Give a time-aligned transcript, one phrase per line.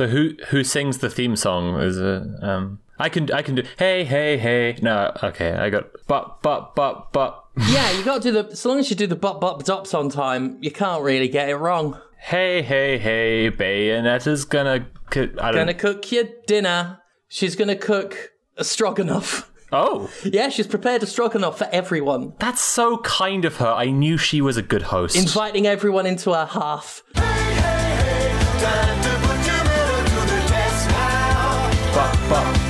[0.00, 1.78] So who who sings the theme song?
[1.78, 5.90] Is it um I can I can do hey hey hey no okay I got
[6.06, 8.56] but but but but Yeah, you got to do the.
[8.56, 11.50] So long as you do the bop bop dops on time, you can't really get
[11.50, 12.00] it wrong.
[12.16, 17.00] hey hey hey Bayonetta's gonna c- I don't Gonna cook your dinner.
[17.28, 19.52] She's gonna cook a stroganoff.
[19.70, 23.68] oh Yeah, she's prepared a stroganoff for everyone, that's so kind of her.
[23.68, 25.14] I knew she was a good host.
[25.14, 27.02] inviting everyone into her hearth.
[27.12, 27.26] Time
[28.56, 28.99] to put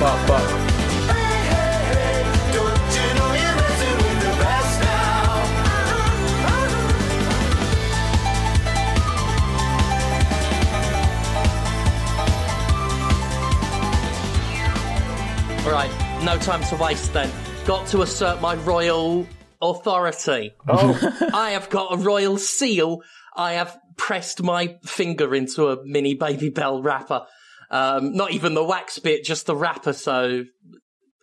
[0.01, 0.45] but but but
[2.53, 5.29] Don't you know you're messing with the best now?
[15.69, 15.91] Right,
[16.23, 17.29] no time to waste then.
[17.65, 19.27] Got to assert my royal
[19.61, 20.55] authority.
[20.67, 23.03] oh I have got a royal seal.
[23.35, 27.27] I have pressed my finger into a mini Babybel wrapper.
[27.71, 29.93] Um, not even the wax bit, just the wrapper.
[29.93, 30.43] So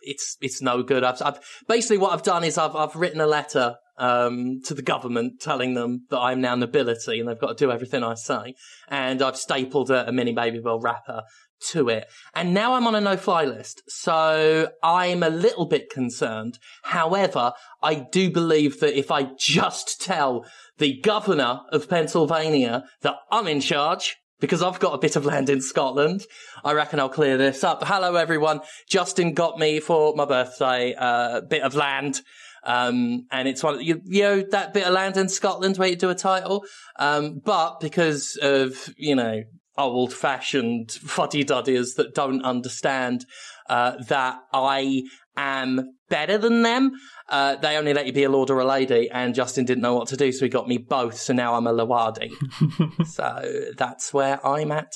[0.01, 1.03] it's it's no good.
[1.03, 4.81] I've, I've basically what I've done is I've I've written a letter um, to the
[4.81, 8.55] government telling them that I'm now nobility and they've got to do everything I say.
[8.87, 11.23] And I've stapled a, a mini Babybel wrapper
[11.71, 12.07] to it.
[12.33, 13.83] And now I'm on a no-fly list.
[13.87, 16.57] So I'm a little bit concerned.
[16.83, 17.51] However,
[17.83, 20.45] I do believe that if I just tell
[20.77, 25.49] the governor of Pennsylvania that I'm in charge, because I've got a bit of land
[25.49, 26.25] in Scotland,
[26.63, 27.83] I reckon I'll clear this up.
[27.85, 28.61] Hello, everyone.
[28.87, 32.21] Justin got me for my birthday uh, a bit of land.
[32.63, 35.95] Um, and it's one, you, you know, that bit of land in Scotland where you
[35.95, 36.65] do a title.
[36.97, 39.43] Um, but because of, you know,
[39.77, 43.25] old fashioned fuddy duddies that don't understand,
[43.69, 45.03] uh, that I
[45.37, 46.91] am better than them,
[47.29, 49.93] uh, they only let you be a lord or a lady, and Justin didn't know
[49.93, 52.31] what to do, so he got me both, so now I'm a Lawadi.
[53.07, 54.91] so that's where I'm at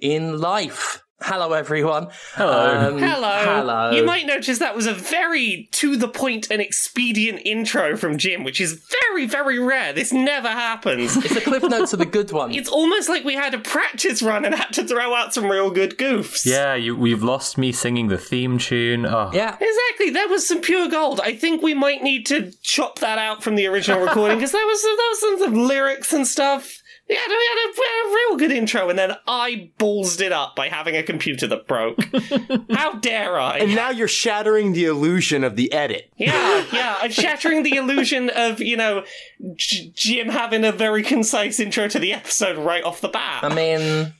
[0.00, 1.02] in life.
[1.24, 2.08] Hello, everyone.
[2.34, 2.88] Hello.
[2.88, 3.38] Um, Hello.
[3.44, 3.90] Hello.
[3.92, 8.44] You might notice that was a very to the point and expedient intro from Jim,
[8.44, 9.92] which is very, very rare.
[9.92, 11.16] This never happens.
[11.22, 12.52] It's the cliff notes of the good one.
[12.52, 15.70] It's almost like we had a practice run and had to throw out some real
[15.70, 16.44] good goofs.
[16.44, 19.06] yeah, you we've lost me singing the theme tune.
[19.06, 19.56] Oh yeah.
[19.60, 21.20] Exactly, that was some pure gold.
[21.22, 24.66] I think we might need to chop that out from the original recording because there
[24.66, 26.81] was there was some, some lyrics and stuff.
[27.12, 30.56] We had, a, we had a real good intro, and then I ballsed it up
[30.56, 31.98] by having a computer that broke.
[32.70, 33.58] How dare I?
[33.58, 36.10] And now you're shattering the illusion of the edit.
[36.16, 36.96] Yeah, yeah.
[37.00, 39.04] I'm shattering the illusion of, you know,
[39.56, 43.44] J- Jim having a very concise intro to the episode right off the bat.
[43.44, 44.14] I mean,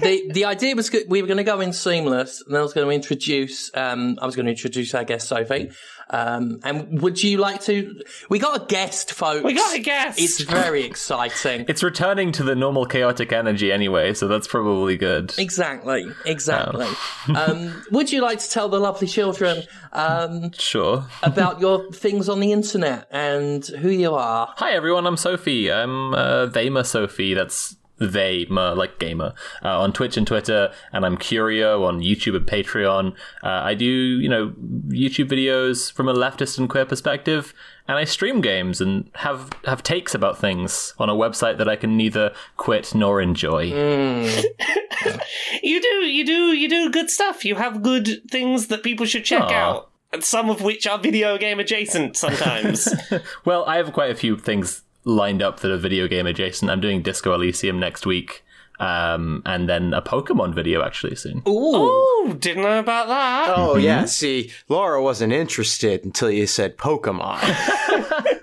[0.00, 1.04] the the idea was good.
[1.08, 3.70] We were going to go in seamless, and then I was going to introduce.
[3.74, 5.70] Um, I was going to introduce our guest Sophie.
[6.12, 8.02] Um, and would you like to?
[8.28, 9.44] We got a guest, folks.
[9.44, 10.20] we got a guest.
[10.20, 11.66] It's very exciting.
[11.68, 15.32] It's returning to the normal chaotic energy anyway, so that's probably good.
[15.38, 16.88] Exactly, exactly.
[17.36, 21.06] um, would you like to tell the lovely children um, Sure.
[21.22, 24.52] about your things on the internet and who you are?
[24.56, 25.70] Hi everyone, I'm Sophie.
[25.70, 27.34] I'm uh, Theyma Sophie.
[27.34, 32.46] That's Theyma, like gamer, uh, on Twitch and Twitter, and I'm Curio on YouTube and
[32.46, 33.12] Patreon.
[33.42, 34.54] Uh, I do, you know,
[34.88, 37.52] YouTube videos from a leftist and queer perspective,
[37.86, 41.76] and I stream games and have have takes about things on a website that I
[41.76, 43.64] can neither quit nor enjoy.
[45.62, 47.44] you do, you do, you do good stuff.
[47.44, 49.52] You have good things that people should check Aw.
[49.52, 49.86] out.
[50.12, 52.88] And some of which are video game adjacent sometimes.
[53.44, 56.70] Well, I have quite a few things lined up that are video game adjacent.
[56.70, 58.44] I'm doing Disco Elysium next week,
[58.78, 61.38] um, and then a Pokemon video actually soon.
[61.38, 63.54] Ooh, oh, didn't know about that.
[63.56, 64.04] Oh, yeah.
[64.06, 67.40] See, Laura wasn't interested until you said Pokemon.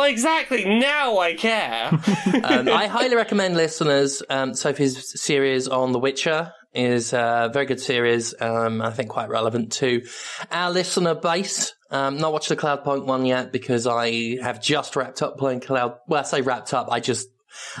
[0.00, 0.64] Well, exactly.
[0.64, 1.88] Now I care.
[2.44, 4.22] um, I highly recommend listeners.
[4.30, 8.34] Um, Sophie's series on The Witcher is a very good series.
[8.40, 10.02] Um, I think quite relevant to
[10.50, 11.74] our listener base.
[11.90, 15.98] Um, not watched the Cloudpunk one yet because I have just wrapped up playing Cloud.
[16.06, 16.88] Well, I say wrapped up.
[16.90, 17.28] I just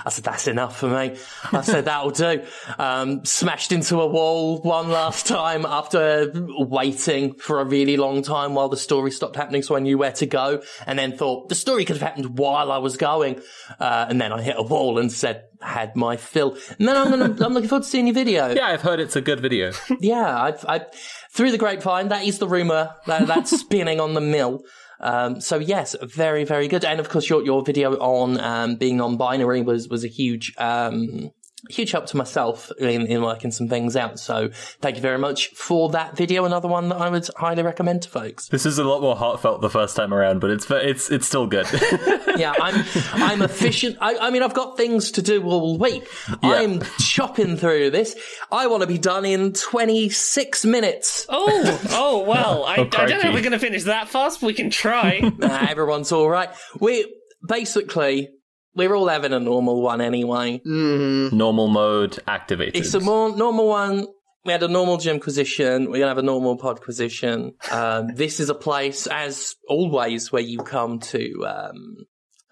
[0.04, 1.16] I said that's enough for me.
[1.52, 2.42] I said that'll do.
[2.78, 8.54] Um, smashed into a wall one last time after waiting for a really long time
[8.54, 11.54] while the story stopped happening, so I knew where to go, and then thought the
[11.54, 13.40] story could have happened while I was going,
[13.78, 16.56] uh, and then I hit a wall and said had my fill.
[16.78, 18.54] And then I'm gonna I'm looking forward to seeing your video.
[18.60, 19.72] Yeah, I've heard it's a good video.
[20.00, 20.86] Yeah, I've, I
[21.30, 22.08] through the grapevine.
[22.08, 24.64] That is the rumor that that's spinning on the mill.
[25.00, 26.84] Um, so yes, very very good.
[26.84, 31.30] And of course, your your video on um, being non-binary was was a huge um,
[31.68, 34.18] huge help to myself in, in working some things out.
[34.18, 36.44] So thank you very much for that video.
[36.44, 38.48] Another one that I would highly recommend to folks.
[38.48, 41.46] This is a lot more heartfelt the first time around, but it's it's it's still
[41.46, 41.66] good.
[42.36, 43.98] yeah, I'm I'm efficient.
[44.00, 46.08] I, I mean, I've got things to do all week.
[46.42, 48.16] I'm chopping through this.
[48.50, 51.26] I want to be done in 26 minutes.
[51.28, 52.64] Oh, oh well.
[52.70, 54.70] I, oh, I don't know if we're going to finish that fast, but we can
[54.70, 55.20] try.
[55.40, 56.50] Nah, everyone's all right.
[56.80, 57.06] We
[57.46, 58.28] basically
[58.74, 60.60] we're all having a normal one anyway.
[60.64, 62.76] Normal mode activated.
[62.76, 64.06] It's a more normal one.
[64.44, 65.90] We had a normal Jimquisition.
[65.90, 67.52] We're gonna have a normal Podquisition.
[67.70, 71.96] Um, this is a place, as always, where you come to um,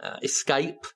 [0.02, 0.86] uh, escape.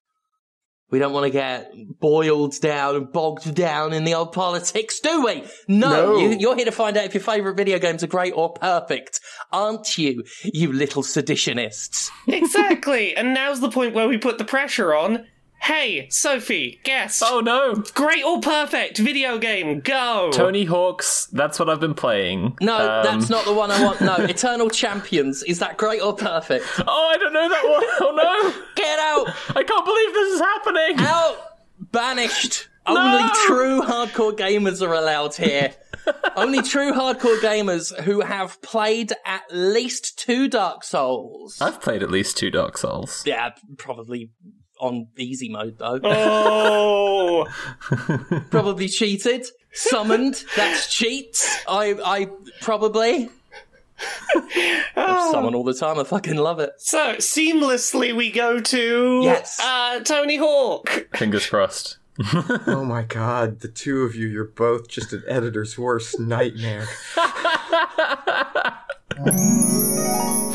[0.93, 5.25] We don't want to get boiled down and bogged down in the old politics, do
[5.25, 5.43] we?
[5.67, 6.19] No, No.
[6.19, 9.19] You, you're here to find out if your favourite video games are great or perfect,
[9.51, 12.11] aren't you, you little seditionists?
[12.29, 13.17] exactly.
[13.17, 15.27] And now's the point where we put the pressure on.
[15.63, 17.23] Hey, Sophie, guess.
[17.25, 20.31] oh no, Great or perfect video game, go!
[20.33, 21.27] Tony Hawk's.
[21.27, 22.57] That's what I've been playing.
[22.61, 24.01] No, Um, that's not the one I want.
[24.01, 25.45] No, Eternal Champions.
[25.45, 26.65] Is that great or perfect?
[26.87, 27.83] Oh, I don't know that one.
[28.01, 28.65] Oh no!
[28.75, 29.29] Get out!
[29.57, 30.95] I can't believe this is happening.
[30.99, 31.37] Out!
[31.93, 32.69] Banished!
[32.87, 35.73] Only true hardcore gamers are allowed here.
[36.35, 41.59] Only true hardcore gamers who have played at least two Dark Souls.
[41.61, 43.23] I've played at least two Dark Souls.
[43.25, 44.31] Yeah, probably
[44.83, 45.99] on easy mode though.
[46.05, 47.47] Oh,
[48.51, 49.47] Probably cheated.
[49.73, 50.45] Summoned.
[50.57, 51.65] That's cheats.
[51.67, 52.29] I I
[52.61, 53.31] probably.
[54.97, 55.99] I summon all the time.
[55.99, 56.73] I fucking love it.
[56.79, 59.61] so seamlessly we go to Yes.
[59.63, 61.07] uh, Tony Hawk.
[61.15, 61.99] Fingers crossed.
[62.67, 66.87] Oh my god, the two of you, you're both just an editor's worst nightmare.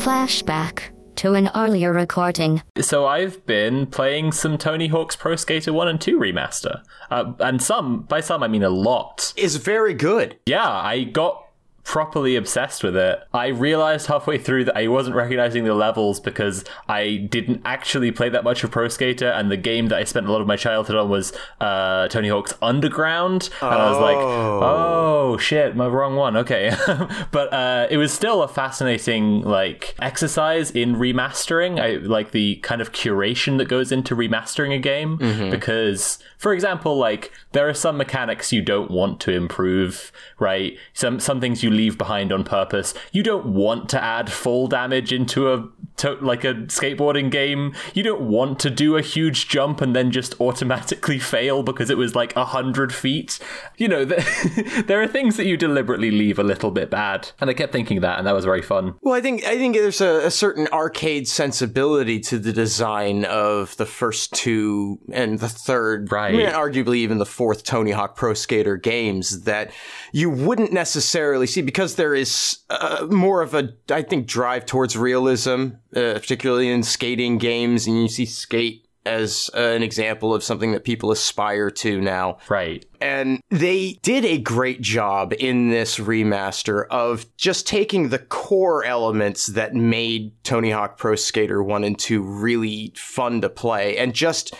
[0.02, 2.62] Flashback to an earlier recording.
[2.80, 6.82] So I've been playing some Tony Hawk's Pro Skater 1 and 2 remaster.
[7.10, 9.32] Uh, and some, by some, I mean a lot.
[9.36, 10.38] Is very good.
[10.46, 11.47] Yeah, I got
[11.88, 13.18] properly obsessed with it.
[13.32, 18.28] I realized halfway through that I wasn't recognizing the levels because I didn't actually play
[18.28, 20.56] that much of Pro Skater, and the game that I spent a lot of my
[20.56, 21.32] childhood on was
[21.62, 23.48] uh, Tony Hawk's Underground.
[23.62, 26.36] And I was like, oh shit, my wrong one.
[26.36, 26.70] Okay,
[27.32, 31.80] but uh, it was still a fascinating like exercise in remastering.
[31.80, 35.16] I like the kind of curation that goes into remastering a game
[35.50, 40.76] because, for example, like there are some mechanics you don't want to improve, right?
[40.92, 42.92] Some some things you leave behind on purpose.
[43.12, 47.74] You don't want to add fall damage into a to, like a skateboarding game.
[47.94, 51.98] You don't want to do a huge jump and then just automatically fail because it
[51.98, 53.38] was like a hundred feet.
[53.76, 57.50] You know, th- there are things that you deliberately leave a little bit bad, and
[57.50, 58.94] I kept thinking that, and that was very fun.
[59.02, 63.76] Well, I think I think there's a, a certain arcade sensibility to the design of
[63.76, 66.34] the first two and the third, Right.
[66.34, 69.70] I mean, arguably even the fourth Tony Hawk Pro Skater games that
[70.12, 74.96] you wouldn't necessarily see because there is uh, more of a, I think, drive towards
[74.96, 80.44] realism, uh, particularly in skating games, and you see skate as uh, an example of
[80.44, 82.38] something that people aspire to now.
[82.48, 82.84] Right.
[83.00, 89.46] And they did a great job in this remaster of just taking the core elements
[89.46, 94.54] that made Tony Hawk Pro Skater 1 and 2 really fun to play and just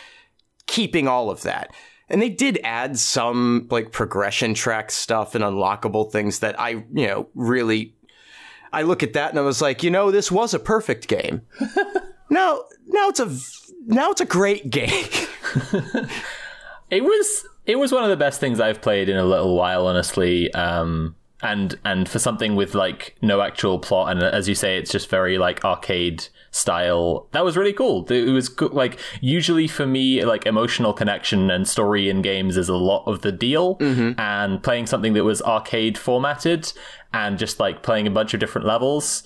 [0.66, 1.72] keeping all of that.
[2.10, 7.06] And they did add some like progression track stuff and unlockable things that I, you
[7.06, 7.94] know, really
[8.72, 11.42] I look at that and I was like, you know, this was a perfect game.
[12.30, 13.30] now, now it's a
[13.86, 15.06] now it's a great game.
[16.90, 19.86] It was it was one of the best things I've played in a little while,
[19.86, 20.52] honestly.
[20.54, 24.90] Um, and and for something with like no actual plot, and as you say, it's
[24.90, 27.28] just very like arcade style.
[27.32, 28.04] That was really cool.
[28.10, 32.68] It was co- like usually for me, like emotional connection and story in games is
[32.68, 33.76] a lot of the deal.
[33.76, 34.18] Mm-hmm.
[34.18, 36.72] And playing something that was arcade formatted
[37.12, 39.22] and just like playing a bunch of different levels,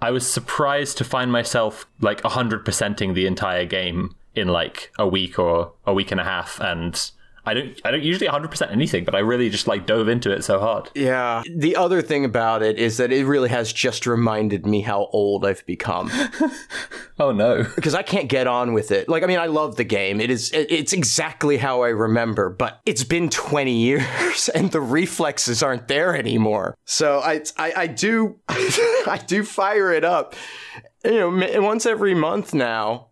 [0.00, 5.38] I was surprised to find myself like 100%ing the entire game in like a week
[5.38, 7.10] or a week and a half and
[7.46, 10.44] I don't I don't usually 100% anything, but I really just like dove into it
[10.44, 10.90] so hard.
[10.94, 11.42] Yeah.
[11.56, 15.44] The other thing about it is that it really has just reminded me how old
[15.44, 16.10] I've become
[17.18, 17.62] Oh no.
[17.76, 19.08] because I can't get on with it.
[19.08, 20.20] Like, I mean, I love the game.
[20.20, 25.62] It is, it's exactly how I remember, but it's been 20 years and the reflexes
[25.62, 26.76] aren't there anymore.
[26.86, 30.34] So I, I, I do, I do fire it up,
[31.04, 33.08] you know, once every month now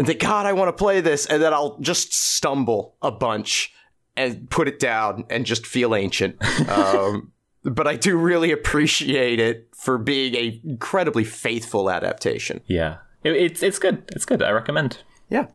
[0.00, 1.26] and think, God, I want to play this.
[1.26, 3.70] And then I'll just stumble a bunch
[4.16, 6.36] and put it down and just feel ancient.
[6.70, 12.62] Um, but I do really appreciate it for being a incredibly faithful adaptation.
[12.66, 12.96] Yeah.
[13.22, 14.02] It, it's it's good.
[14.16, 14.42] It's good.
[14.42, 15.02] I recommend.
[15.28, 15.48] Yeah.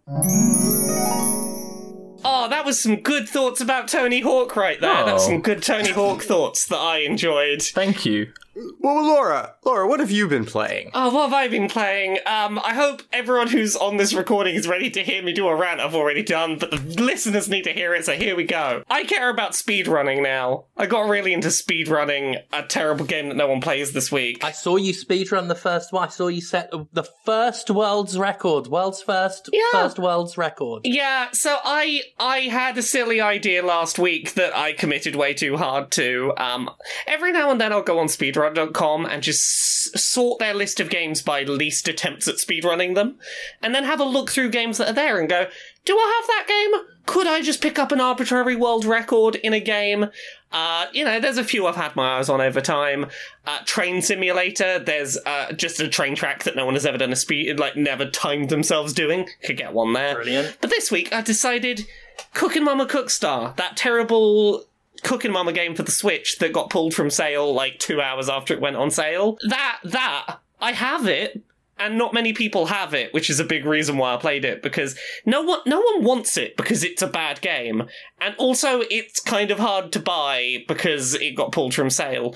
[2.27, 5.05] Oh, that was some good thoughts about Tony Hawk right there.
[5.05, 5.27] That's Oh.
[5.29, 7.61] some good Tony Hawk thoughts that I enjoyed.
[7.61, 8.31] Thank you.
[8.79, 10.91] Well, Laura, Laura, what have you been playing?
[10.93, 12.19] Oh, what have I been playing?
[12.25, 15.55] Um, I hope everyone who's on this recording is ready to hear me do a
[15.55, 18.83] rant I've already done, but the listeners need to hear it, so here we go.
[18.89, 20.65] I care about speedrunning now.
[20.77, 24.43] I got really into speedrunning a terrible game that no one plays this week.
[24.43, 26.07] I saw you speedrun the first one.
[26.07, 29.61] I saw you set the first world's record, world's first, Yeah.
[29.73, 30.83] first world's record.
[30.85, 35.57] Yeah, so I I had a silly idea last week that I committed way too
[35.57, 36.33] hard to.
[36.37, 36.69] Um,
[37.05, 38.07] every now and then I'll go on
[38.53, 43.17] speedrun.com and just sort their list of games by least attempts at speedrunning them,
[43.61, 45.47] and then have a look through games that are there and go,
[45.85, 46.87] do I have that game?
[47.05, 50.07] Could I just pick up an arbitrary world record in a game?
[50.51, 53.07] Uh, you know, there's a few I've had my eyes on over time.
[53.45, 57.11] Uh, Train Simulator, there's uh, just a train track that no one has ever done
[57.11, 59.27] a speed, like, never timed themselves doing.
[59.43, 60.15] Could get one there.
[60.15, 60.57] Brilliant.
[60.61, 61.85] But this week I decided
[62.33, 64.65] Cookin' Mama Cookstar, that terrible
[65.05, 68.53] Cookin' Mama game for the Switch that got pulled from sale like two hours after
[68.53, 69.37] it went on sale.
[69.47, 71.43] That that I have it.
[71.77, 74.63] And not many people have it, which is a big reason why I played it
[74.63, 77.83] because no one no one wants it because it's a bad game,
[78.21, 82.33] and also it's kind of hard to buy because it got pulled from sale,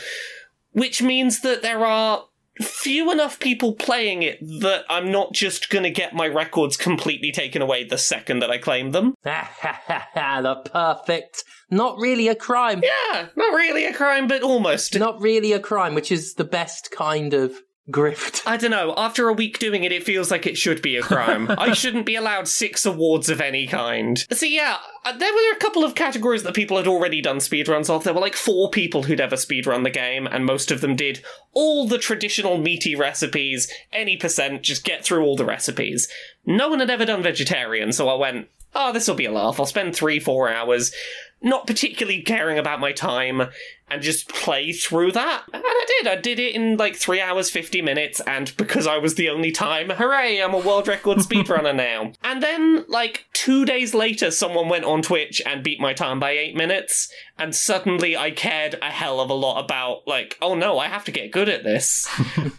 [0.73, 2.25] which means that there are
[2.61, 7.61] few enough people playing it that I'm not just gonna get my records completely taken
[7.61, 9.15] away the second that I claim them.
[9.23, 12.81] the perfect, not really a crime.
[12.83, 14.97] Yeah, not really a crime, but almost.
[14.97, 17.53] Not really a crime, which is the best kind of
[17.89, 18.41] grift.
[18.45, 18.93] I don't know.
[18.97, 21.49] After a week doing it, it feels like it should be a crime.
[21.57, 24.25] I shouldn't be allowed six awards of any kind.
[24.31, 27.89] So yeah, uh, there were a couple of categories that people had already done speedruns
[27.89, 28.03] of.
[28.03, 31.21] There were like four people who'd ever speedrun the game, and most of them did
[31.53, 36.07] all the traditional meaty recipes, any percent, just get through all the recipes.
[36.45, 39.59] No one had ever done vegetarian, so I went, oh, this will be a laugh.
[39.59, 40.93] I'll spend three, four hours
[41.41, 43.43] not particularly caring about my time
[43.89, 45.43] and just play through that.
[45.53, 46.07] And I did.
[46.07, 49.51] I did it in like three hours, 50 minutes, and because I was the only
[49.51, 52.13] time, hooray, I'm a world record speedrunner now.
[52.23, 56.31] And then, like, two days later, someone went on Twitch and beat my time by
[56.31, 60.79] eight minutes, and suddenly I cared a hell of a lot about, like, oh no,
[60.79, 62.07] I have to get good at this.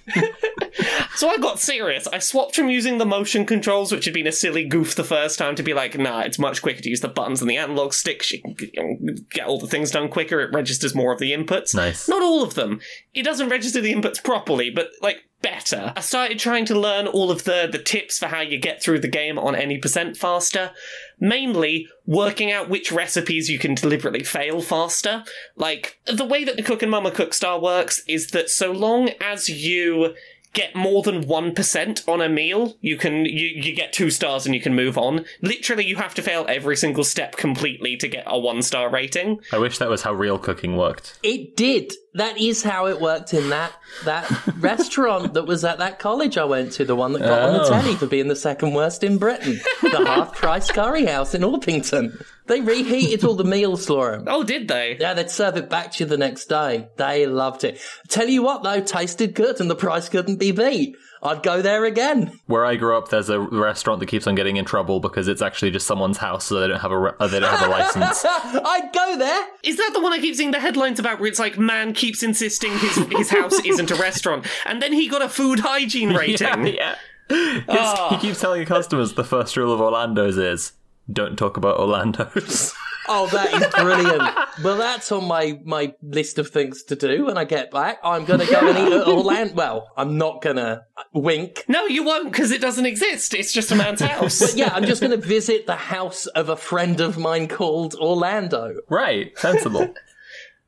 [1.20, 2.06] So I got serious.
[2.06, 5.38] I swapped from using the motion controls, which had been a silly goof the first
[5.38, 7.92] time, to be like, nah, it's much quicker to use the buttons and the analog
[7.92, 8.32] sticks.
[8.32, 10.40] You can get all the things done quicker.
[10.40, 11.74] It registers more of the inputs.
[11.74, 12.08] Nice.
[12.08, 12.80] Not all of them.
[13.14, 15.92] It doesn't register the inputs properly, but like better.
[15.96, 19.00] I started trying to learn all of the the tips for how you get through
[19.00, 20.72] the game on any percent faster.
[21.18, 25.24] Mainly working out which recipes you can deliberately fail faster.
[25.56, 30.14] Like the way that the Cooking Mama Cookstar works is that so long as you
[30.52, 34.54] get more than 1% on a meal, you can you, you get 2 stars and
[34.54, 35.24] you can move on.
[35.42, 39.40] Literally you have to fail every single step completely to get a 1 star rating.
[39.52, 41.18] I wish that was how real cooking worked.
[41.22, 41.92] It did.
[42.14, 43.72] That is how it worked in that
[44.04, 47.52] that restaurant that was at that college I went to, the one that got on
[47.54, 47.68] the Oh.
[47.68, 52.24] telly for being the second worst in Britain, the half price curry house in Orpington.
[52.46, 54.24] They reheated all the meals for him.
[54.26, 54.96] Oh, did they?
[54.98, 56.88] Yeah, they'd serve it back to you the next day.
[56.96, 57.80] They loved it.
[58.08, 60.96] Tell you what, though, tasted good and the price couldn't be beat.
[61.22, 62.32] I'd go there again.
[62.46, 65.42] Where I grew up, there's a restaurant that keeps on getting in trouble because it's
[65.42, 67.70] actually just someone's house, so they don't have a re- uh, they don't have a
[67.70, 68.24] license.
[68.24, 69.46] I'd go there.
[69.62, 72.22] Is that the one I keep seeing the headlines about where it's like man keeps
[72.22, 76.66] insisting his his house isn't a restaurant and then he got a food hygiene rating?
[76.66, 76.96] yeah,
[77.30, 78.08] yeah.
[78.10, 80.72] He keeps telling customers the first rule of Orlando's is
[81.12, 82.74] don't talk about Orlando's.
[83.12, 84.22] Oh, that is brilliant.
[84.62, 87.98] well, that's on my, my list of things to do when I get back.
[88.04, 89.54] I'm going to go and eat at Orlando.
[89.54, 91.64] Well, I'm not going to uh, wink.
[91.66, 93.34] No, you won't because it doesn't exist.
[93.34, 94.54] It's just a man's house.
[94.54, 98.76] Yeah, I'm just going to visit the house of a friend of mine called Orlando.
[98.88, 99.92] right, sensible.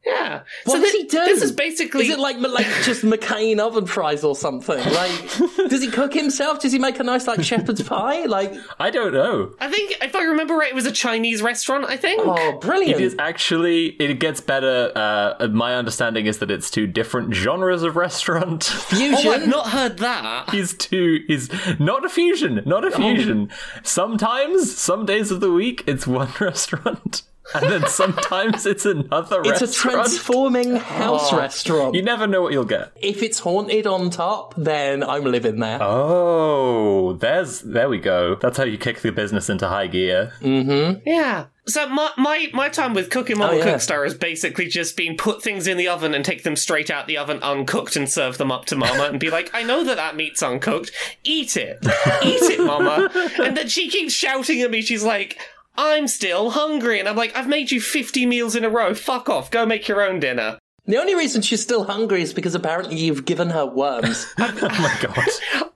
[0.05, 0.43] Yeah.
[0.65, 1.19] What so does thi- he do?
[1.25, 4.77] This is basically Is it like like just McCain oven fries or something?
[4.79, 5.31] Like,
[5.69, 6.61] does he cook himself?
[6.61, 8.25] Does he make a nice like shepherd's pie?
[8.25, 9.55] Like, I don't know.
[9.61, 11.85] I think if I remember right, it was a Chinese restaurant.
[11.85, 12.21] I think.
[12.25, 13.01] oh, brilliant!
[13.01, 14.91] It is actually it gets better.
[14.95, 18.65] Uh, my understanding is that it's two different genres of restaurant.
[18.65, 19.27] fusion.
[19.29, 20.51] Oh, I've not heard that.
[20.51, 21.21] He's two.
[21.29, 22.63] He's not a fusion.
[22.67, 23.51] Not a fusion.
[23.85, 27.23] Sometimes, some days of the week, it's one restaurant,
[27.55, 31.95] and then sometimes it's another it's a transforming house restaurant.
[31.95, 32.93] you never know what you'll get.
[33.01, 35.79] if it's haunted on top, then I'm living there.
[35.83, 38.37] Oh, there's there we go.
[38.37, 40.33] That's how you kick the business into high gear.
[40.41, 41.01] Mm-hmm.
[41.07, 41.47] Yeah.
[41.67, 43.65] So my my, my time with Cooking Mama Oh, yeah.
[43.75, 47.07] Cookstar has basically just been put things in the oven and take them straight out
[47.07, 49.97] the oven uncooked and serve them up to Mama and be like, I know that
[49.97, 50.91] that meat's uncooked.
[51.23, 51.79] Eat it,
[52.23, 53.11] eat it, Mama.
[53.43, 54.83] And then she keeps shouting at me.
[54.83, 55.39] She's like.
[55.75, 56.99] I'm still hungry.
[57.01, 58.95] And I'm like, I've made you 50 meals in a row.
[58.95, 59.51] Fuck off.
[59.51, 60.59] Go make your own dinner.
[60.85, 64.27] The only reason she's still hungry is because apparently you've given her worms.
[64.39, 65.69] oh my god.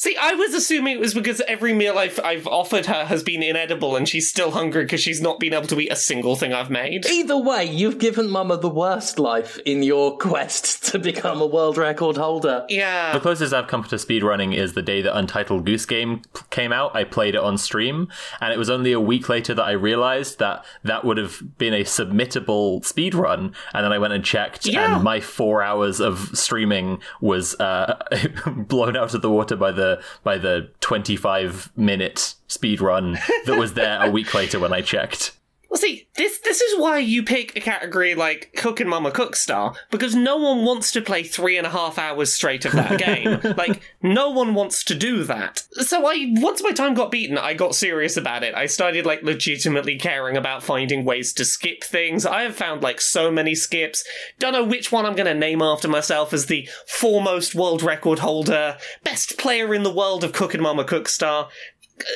[0.00, 3.42] See, I was assuming it was because every meal I've, I've offered her has been
[3.42, 6.52] inedible and she's still hungry because she's not been able to eat a single thing
[6.52, 7.04] I've made.
[7.06, 11.76] Either way, you've given Mama the worst life in your quest to become a world
[11.76, 12.64] record holder.
[12.68, 13.12] Yeah.
[13.12, 16.94] The closest I've come to speedrunning is the day that Untitled Goose Game came out.
[16.94, 18.06] I played it on stream,
[18.40, 21.74] and it was only a week later that I realized that that would have been
[21.74, 23.52] a submittable speedrun.
[23.74, 24.94] And then I went and checked, Yeah.
[24.94, 27.98] and my four hours of streaming was uh,
[28.46, 29.87] blown out of the water by the
[30.22, 35.37] by the 25 minute speedrun that was there a week later when I checked.
[35.68, 40.14] Well, see, this this is why you pick a category like Cooking Mama Cookstar because
[40.14, 43.38] no one wants to play three and a half hours straight of that game.
[43.56, 45.64] like, no one wants to do that.
[45.72, 48.54] So I, once my time got beaten, I got serious about it.
[48.54, 52.24] I started like legitimately caring about finding ways to skip things.
[52.24, 54.04] I have found like so many skips.
[54.38, 58.20] Don't know which one I'm going to name after myself as the foremost world record
[58.20, 61.48] holder, best player in the world of Cooking Mama Cookstar.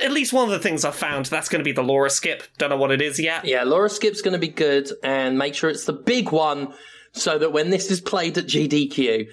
[0.02, 2.42] At least one of the things I've found, that's going to be the Laura skip.
[2.58, 3.44] Don't know what it is yet.
[3.44, 6.74] Yeah, Laura Skip's going to be good, and make sure it's the big one
[7.12, 9.28] so that when this is played at GDQ,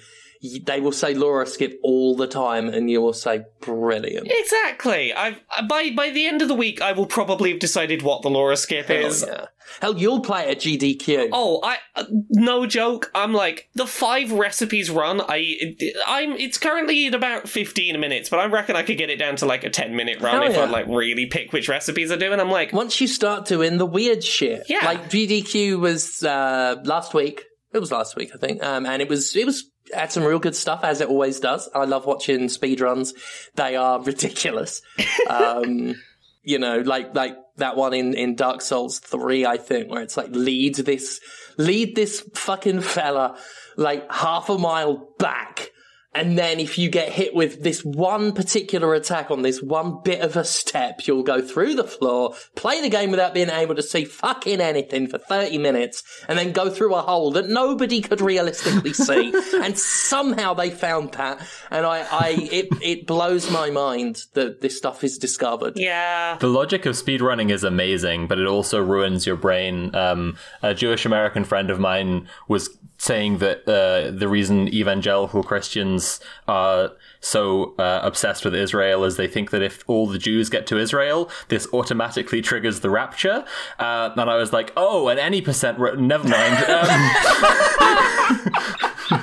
[0.64, 4.26] they will say Laura Skip all the time, and you will say, brilliant.
[4.30, 5.12] Exactly.
[5.12, 8.30] I've by by the end of the week, I will probably have decided what the
[8.30, 9.20] Laura skip is.
[9.22, 9.46] Hell, yeah.
[9.80, 11.28] Hell, you'll play at GDQ.
[11.32, 13.10] Oh, I uh, no joke.
[13.14, 15.20] I'm like the five recipes run.
[15.20, 19.16] I I'm it's currently at about 15 minutes, but I reckon I could get it
[19.18, 20.62] down to like a 10 minute run Hell if yeah.
[20.62, 22.32] I like really pick which recipes I do.
[22.32, 24.84] And I'm like, Once you start doing the weird shit, Yeah.
[24.84, 27.44] like GDQ was uh, last week.
[27.72, 30.38] It was last week, I think, um, and it was it was had some real
[30.38, 31.68] good stuff as it always does.
[31.74, 33.12] I love watching speedruns;
[33.54, 34.82] they are ridiculous.
[35.28, 35.94] um,
[36.42, 40.16] you know, like like that one in in Dark Souls three, I think, where it's
[40.16, 41.20] like lead this
[41.58, 43.36] lead this fucking fella
[43.76, 45.70] like half a mile back.
[46.12, 50.20] And then if you get hit with this one particular attack on this one bit
[50.22, 53.82] of a step, you'll go through the floor, play the game without being able to
[53.82, 58.20] see fucking anything for 30 minutes, and then go through a hole that nobody could
[58.20, 59.32] realistically see.
[59.62, 61.40] and somehow they found that.
[61.70, 65.74] And I, I, it, it blows my mind that this stuff is discovered.
[65.76, 69.94] yeah, The logic of speedrunning is amazing, but it also ruins your brain.
[69.94, 72.68] Um, a Jewish American friend of mine was
[73.00, 79.26] saying that uh, the reason evangelical Christians are so uh, obsessed with Israel is they
[79.26, 83.46] think that if all the Jews get to Israel, this automatically triggers the rapture.
[83.78, 86.58] Uh, and I was like, oh, and any percent, ra- never mind.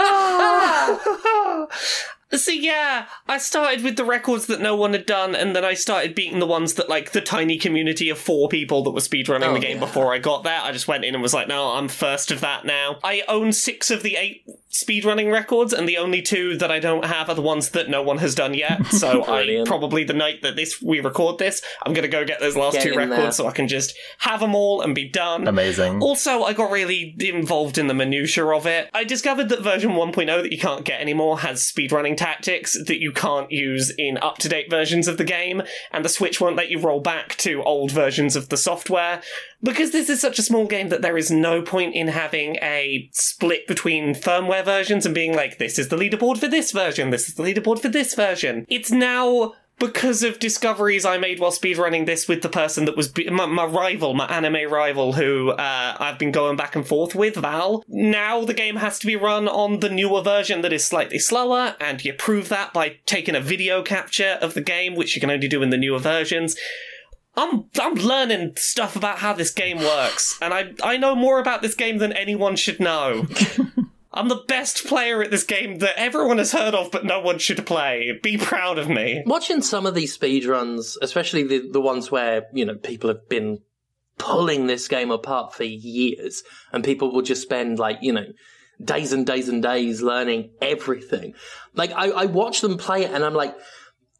[0.00, 1.68] Um,
[9.50, 9.84] Oh, the game yeah.
[9.84, 10.60] before I got there.
[10.62, 12.98] I just went in and was like, no, I'm first of that now.
[13.02, 17.04] I own six of the eight speedrunning records, and the only two that I don't
[17.04, 18.86] have are the ones that no one has done yet.
[18.86, 22.56] So I probably the night that this we record this, I'm gonna go get those
[22.56, 23.32] last Get two records there.
[23.32, 25.48] so I can just have them all and be done.
[25.48, 26.00] amazing.
[26.00, 28.88] Also, I got really involved in the minutiae of it.
[28.94, 33.12] I discovered that version 1.0 that you can't get anymore has speedrunning tactics that you
[33.12, 36.68] can't use in up to date versions of the game, and the Switch won't let
[36.68, 39.22] you roll back to old versions of the software.
[39.62, 43.08] Because this is such a small game that there is no point in having a
[43.12, 47.26] split between firmware versions and being like, this is the leaderboard for this version, this
[47.26, 48.66] is the leaderboard for this version.
[48.68, 53.08] It's now because of discoveries I made while speedrunning this with the person that was
[53.08, 57.16] be- my, my rival, my anime rival, who uh, I've been going back and forth
[57.16, 57.82] with, Val.
[57.88, 61.74] Now the game has to be run on the newer version that is slightly slower,
[61.80, 65.30] and you prove that by taking a video capture of the game, which you can
[65.30, 66.56] only do in the newer versions.
[67.36, 71.62] I'm I'm learning stuff about how this game works, and I I know more about
[71.62, 73.26] this game than anyone should know.
[74.12, 77.38] I'm the best player at this game that everyone has heard of, but no one
[77.38, 78.18] should play.
[78.22, 79.22] Be proud of me.
[79.24, 83.60] Watching some of these speedruns, especially the, the ones where, you know, people have been
[84.18, 86.42] pulling this game apart for years
[86.72, 88.26] and people will just spend like, you know,
[88.82, 91.34] days and days and days learning everything.
[91.74, 93.56] Like I, I watch them play it and I'm like,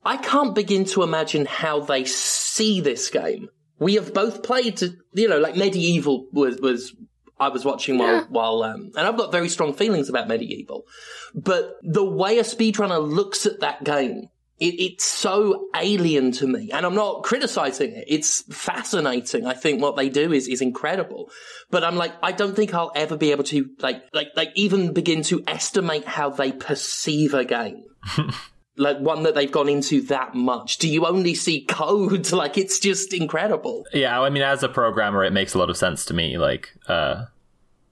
[0.05, 3.48] I can't begin to imagine how they see this game.
[3.79, 6.94] We have both played, to you know, like Medieval was, was,
[7.40, 10.87] I was watching while, while, um, and I've got very strong feelings about Medieval,
[11.35, 14.29] but the way a speedrunner looks at that game,
[14.61, 16.70] it, it's so alien to me.
[16.70, 18.05] And I'm not criticizing it.
[18.07, 19.46] It's fascinating.
[19.46, 21.31] I think what they do is, is incredible.
[21.70, 24.92] But I'm like, I don't think I'll ever be able to, like, like, like even
[24.92, 27.85] begin to estimate how they perceive a game.
[28.81, 30.79] like one that they've gone into that much?
[30.79, 32.29] Do you only see code?
[32.40, 33.85] Like it's just incredible.
[33.93, 36.38] Yeah, I mean, as a programmer, it makes a lot of sense to me.
[36.38, 37.27] Like, uh,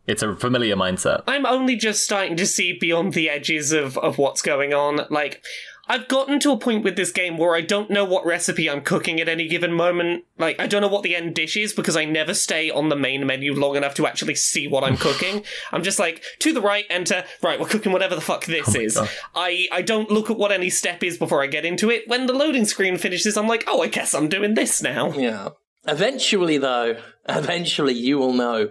[0.06, 1.22] it's a familiar mindset.
[1.26, 5.00] I'm only just starting to see beyond the edges of, of what's going on.
[5.10, 5.42] Like,
[5.88, 8.82] I've gotten to a point with this game where I don't know what recipe I'm
[8.82, 10.24] cooking at any given moment.
[10.36, 12.96] Like, I don't know what the end dish is because I never stay on the
[12.96, 15.44] main menu long enough to actually see what I'm cooking.
[15.72, 18.96] I'm just like, to the right, enter, right, we're cooking whatever the fuck this is.
[18.96, 19.08] God.
[19.34, 22.06] I, I don't look at what any step is before I get into it.
[22.06, 25.12] When the loading screen finishes, I'm like, oh, I guess I'm doing this now.
[25.12, 25.50] Yeah.
[25.86, 26.98] Eventually, though,
[27.28, 28.68] eventually you will know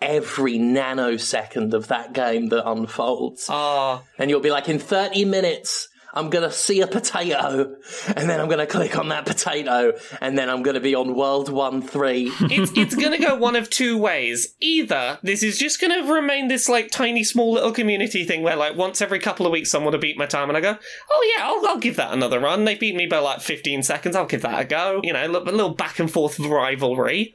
[0.00, 3.46] every nanosecond of that game that unfolds.
[3.48, 7.76] Ah, And you'll be like, in 30 minutes, I'm gonna see a potato,
[8.16, 11.48] and then I'm gonna click on that potato, and then I'm gonna be on World
[11.48, 12.32] 1 3.
[12.40, 14.54] it's it's gonna go one of two ways.
[14.60, 18.76] Either this is just gonna remain this like tiny small little community thing where like
[18.76, 20.78] once every couple of weeks someone will beat my time and I go,
[21.10, 22.64] oh yeah, I'll, I'll give that another run.
[22.64, 24.16] They beat me by like 15 seconds.
[24.16, 25.00] I'll give that a go.
[25.02, 27.34] You know, a little back and forth rivalry.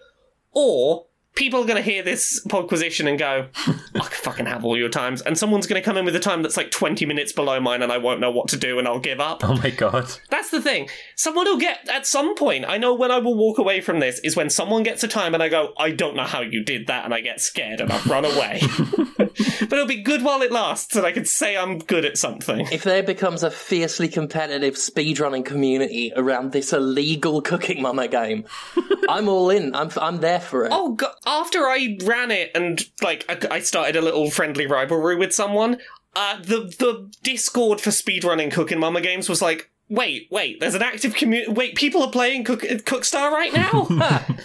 [0.51, 4.77] Or people are going to hear this podquisition and go, I can fucking have all
[4.77, 5.21] your times.
[5.21, 7.81] And someone's going to come in with a time that's like 20 minutes below mine
[7.81, 9.43] and I won't know what to do and I'll give up.
[9.43, 10.11] Oh my god.
[10.29, 10.89] That's the thing.
[11.15, 12.65] Someone will get at some point.
[12.67, 15.33] I know when I will walk away from this is when someone gets a time
[15.33, 17.91] and I go, I don't know how you did that, and I get scared and
[17.91, 18.61] I run away.
[19.59, 22.67] but it'll be good while it lasts, and I can say I'm good at something.
[22.71, 28.45] If there becomes a fiercely competitive speedrunning community around this illegal Cooking Mama game,
[29.09, 29.75] I'm all in.
[29.75, 30.71] I'm, I'm there for it.
[30.73, 31.13] Oh god!
[31.25, 35.77] After I ran it and like I, I started a little friendly rivalry with someone,
[36.15, 39.69] uh, the the Discord for speedrunning Cooking Mama games was like.
[39.89, 41.51] Wait, wait, there's an active community.
[41.51, 43.85] Wait, people are playing Cook- Cookstar right now?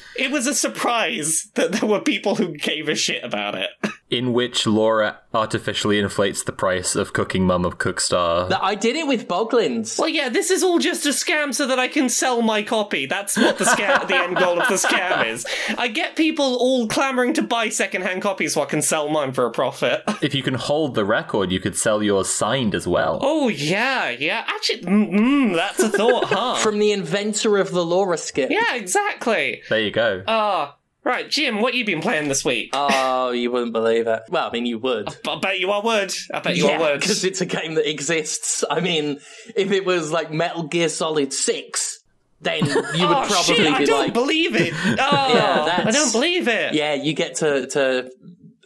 [0.17, 3.71] it was a surprise that there were people who gave a shit about it.
[4.11, 8.51] In which Laura artificially inflates the price of Cooking Mama Cookstar.
[8.59, 9.99] I did it with Boglins.
[9.99, 13.05] Well, yeah, this is all just a scam so that I can sell my copy.
[13.05, 15.45] That's what the scam, the end goal of the scam is.
[15.77, 19.45] I get people all clamoring to buy secondhand copies so I can sell mine for
[19.45, 20.03] a profit.
[20.23, 23.19] If you can hold the record, you could sell yours signed as well.
[23.23, 24.45] Oh yeah, yeah.
[24.49, 26.55] Actually, mm, mm, that's a thought, huh?
[26.63, 28.51] From the inventor of the Laura skip.
[28.51, 29.63] yeah, exactly.
[29.69, 30.23] There you go.
[30.27, 31.61] Ah, right, Jim.
[31.61, 32.71] What you been playing this week?
[32.73, 34.23] Oh, you wouldn't believe it.
[34.29, 35.09] Well, I mean, you would.
[35.27, 36.15] I bet you I would.
[36.33, 37.01] I bet you I would.
[37.01, 38.65] because it's a game that exists.
[38.69, 39.19] I mean,
[39.57, 41.99] if it was like Metal Gear Solid 6,
[42.41, 42.85] then you would
[43.17, 43.67] oh probably shit!
[43.73, 44.73] I be don't like, believe it.
[45.01, 46.75] Oh, Yeah, I don't believe it.
[46.75, 48.11] yeah, you get to, to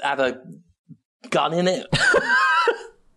[0.02, 0.40] have a
[1.30, 1.86] gun in it.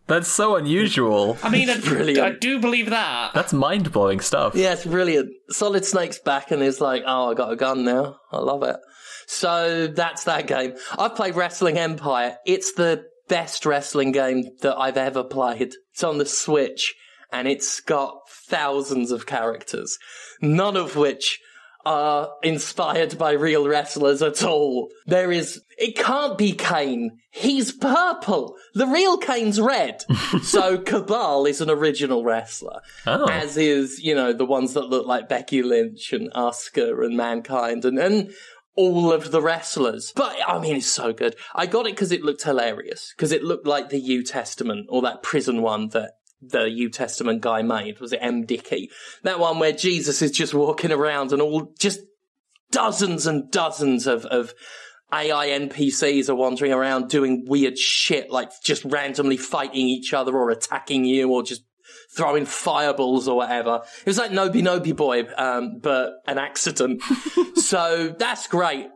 [0.08, 1.36] That's so unusual.
[1.41, 2.19] I mean, I, brilliant.
[2.19, 3.34] I do believe that.
[3.34, 4.54] That's mind blowing stuff.
[4.54, 5.32] Yeah, it's brilliant.
[5.49, 8.17] Solid Snake's back and is like, oh, I got a gun now.
[8.32, 8.75] I love it.
[9.27, 10.73] So that's that game.
[10.97, 12.38] I've played Wrestling Empire.
[12.45, 15.73] It's the best wrestling game that I've ever played.
[15.91, 16.93] It's on the Switch
[17.31, 19.97] and it's got thousands of characters,
[20.41, 21.39] none of which
[21.88, 24.89] are inspired by real wrestlers at all.
[25.05, 27.19] There is, it can't be Kane.
[27.29, 28.55] He's purple.
[28.73, 30.03] The real Kane's red.
[30.41, 33.25] so Cabal is an original wrestler Oh.
[33.29, 37.85] as is, you know, the ones that look like Becky Lynch and Asuka and Mankind
[37.85, 38.31] and, and
[38.75, 40.11] all of the wrestlers.
[40.15, 41.35] But, I mean, it's so good.
[41.53, 45.01] I got it because it looked hilarious, because it looked like the You Testament or
[45.03, 47.99] that prison one that the You Testament guy made.
[47.99, 48.89] Was it MDickie?
[49.23, 52.01] That one where Jesus is just walking around and all, just
[52.71, 54.53] dozens and dozens of, of
[55.13, 60.49] AI NPCs are wandering around doing weird shit, like just randomly fighting each other or
[60.49, 61.63] attacking you or just
[62.15, 63.82] throwing fireballs or whatever.
[63.99, 67.01] It was like Noby Noby Boy, um, but an accident.
[67.56, 68.88] so that's great.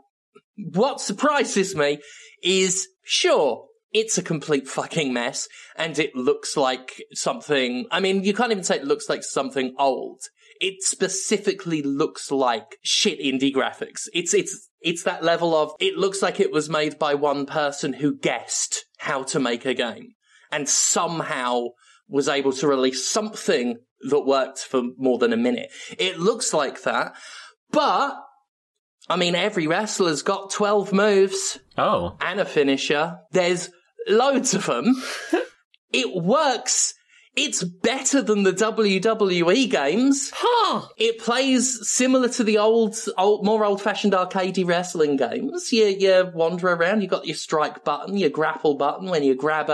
[0.58, 2.00] What surprises me
[2.44, 8.34] is sure, it's a complete fucking mess and it looks like something, I mean, you
[8.34, 10.22] can't even say it looks like something old.
[10.62, 14.08] It specifically looks like shit indie graphics.
[14.14, 17.94] It's, it's, it's that level of, it looks like it was made by one person
[17.94, 20.14] who guessed how to make a game
[20.52, 21.68] and somehow
[22.10, 23.78] was able to release something
[24.10, 25.70] that worked for more than a minute.
[25.98, 27.14] It looks like that,
[27.72, 28.16] but
[29.08, 32.16] I mean, every wrestler's got 12 moves Oh.
[32.22, 33.18] and a finisher.
[33.32, 33.70] There's
[34.08, 35.02] loads of them.
[35.94, 36.94] it works.
[37.36, 40.32] It's better than the WWE games.
[40.36, 40.88] Huh.
[40.98, 45.72] It plays similar to the old, old more old-fashioned arcadey wrestling games.
[45.72, 47.02] You, you wander around.
[47.02, 49.10] You got your strike button, your grapple button.
[49.10, 49.74] When you grab a,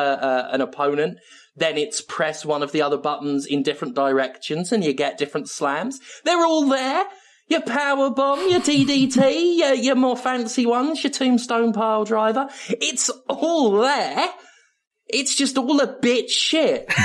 [0.50, 1.18] a, an opponent,
[1.56, 5.50] then it's press one of the other buttons in different directions, and you get different
[5.50, 6.00] slams.
[6.24, 7.06] They're all there.
[7.48, 12.50] Your power bomb, your DDT, your, your more fancy ones, your tombstone pile driver.
[12.70, 14.30] It's all there.
[15.08, 16.88] It's just all a bit shit.
[16.88, 16.98] but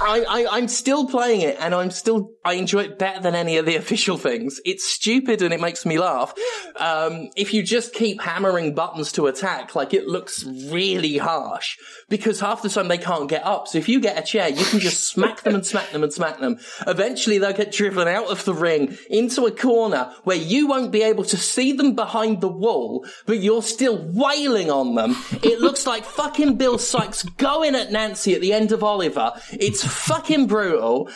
[0.00, 3.56] I, I, I'm still playing it and I'm still, I enjoy it better than any
[3.56, 4.60] of the official things.
[4.64, 6.32] It's stupid and it makes me laugh.
[6.76, 11.76] Um, if you just keep hammering buttons to attack, like it looks really harsh
[12.08, 13.66] because half the time they can't get up.
[13.66, 16.12] So if you get a chair, you can just smack them and smack them and
[16.12, 16.58] smack them.
[16.86, 21.02] Eventually they'll get driven out of the ring into a corner where you won't be
[21.02, 25.16] able to see them behind the wall, but you're still wailing on them.
[25.42, 29.32] It looks like fucking Bill Sikes going at Nancy at the end of Oliver.
[29.52, 31.10] It's fucking brutal.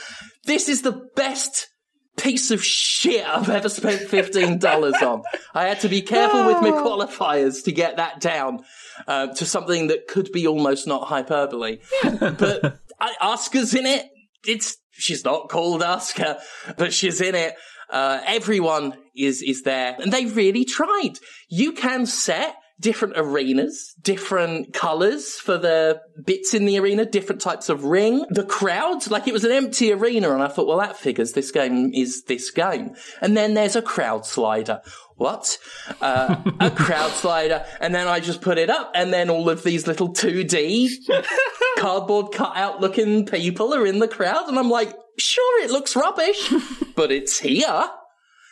[0.45, 1.69] This is the best
[2.17, 5.23] piece of shit I've ever spent $15 on.
[5.53, 8.61] I had to be careful with my qualifiers to get that down
[9.07, 11.79] uh, to something that could be almost not hyperbole.
[12.03, 14.07] but I, Asuka's in it.
[14.47, 16.41] It's, she's not called Asuka,
[16.77, 17.55] but she's in it.
[17.91, 21.19] Uh, everyone is, is there and they really tried.
[21.49, 27.71] You can set different arenas, different colors for the bits in the arena, different types
[27.71, 28.27] of ring.
[28.29, 31.51] The crowd, like it was an empty arena and I thought, well, that figures this
[31.51, 32.95] game is this game.
[33.23, 34.83] And then there's a crowd slider.
[35.17, 35.57] What?
[36.03, 37.65] Uh, a crowd slider.
[37.81, 40.91] And then I just put it up and then all of these little 2D
[41.79, 44.47] cardboard cutout looking people are in the crowd.
[44.47, 46.53] And I'm like, sure, it looks rubbish,
[46.97, 47.89] but it's here.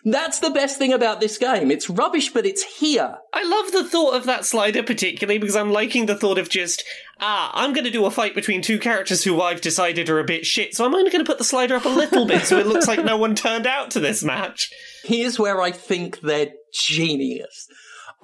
[0.04, 1.70] That's the best thing about this game.
[1.70, 3.18] It's rubbish, but it's here.
[3.32, 6.82] I love the thought of that slider particularly because I'm liking the thought of just,
[7.20, 10.24] ah, I'm going to do a fight between two characters who I've decided are a
[10.24, 12.58] bit shit, so I'm only going to put the slider up a little bit so
[12.58, 14.70] it looks like no one turned out to this match.
[15.04, 17.68] Here's where I think they're genius.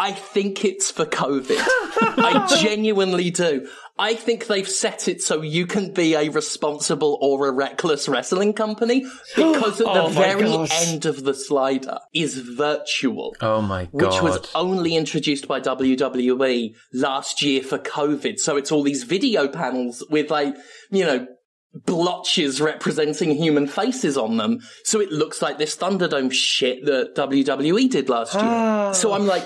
[0.01, 1.59] I think it's for COVID.
[1.59, 3.69] I genuinely do.
[3.98, 8.52] I think they've set it so you can be a responsible or a reckless wrestling
[8.52, 9.00] company
[9.37, 10.88] because at Oh the very gosh.
[10.88, 13.34] end of the slider is virtual.
[13.40, 14.12] Oh my god.
[14.12, 18.38] Which was only introduced by WWE last year for COVID.
[18.38, 20.56] So it's all these video panels with like,
[20.90, 21.26] you know,
[21.74, 24.61] blotches representing human faces on them.
[24.84, 28.94] So it looks like this Thunderdome shit that WWE did last year.
[28.94, 29.32] So I'm ah.
[29.32, 29.44] like,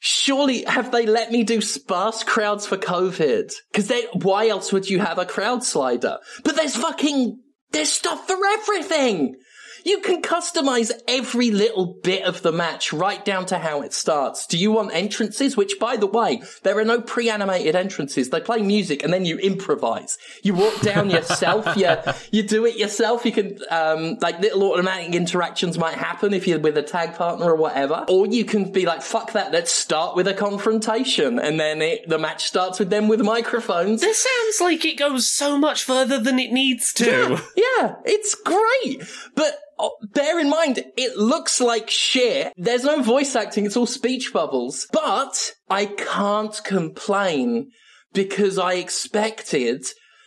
[0.00, 3.52] surely have they let me do sparse crowds for COVID?
[3.70, 6.18] Because then why else would you have a crowd slider?
[6.42, 7.38] But there's fucking,
[7.70, 9.36] there's stuff for everything.
[9.84, 14.46] You can customize every little bit of the match right down to how it starts.
[14.46, 15.56] Do you want entrances?
[15.56, 18.30] Which, by the way, there are no pre-animated entrances.
[18.30, 20.18] They play music and then you improvise.
[20.42, 21.66] You walk down yourself.
[21.76, 21.96] you,
[22.30, 23.24] you do it yourself.
[23.24, 27.46] You can, um, like little automatic interactions might happen if you're with a tag partner
[27.46, 28.04] or whatever.
[28.08, 29.52] Or you can be like, fuck that.
[29.52, 31.38] Let's start with a confrontation.
[31.38, 34.00] And then it, the match starts with them with microphones.
[34.00, 37.04] This sounds like it goes so much further than it needs to.
[37.04, 39.02] Yeah, yeah it's great.
[39.34, 42.52] But Oh, bear in mind, it looks like shit.
[42.56, 44.86] There's no voice acting, it's all speech bubbles.
[44.92, 47.70] But I can't complain
[48.12, 49.86] because I expected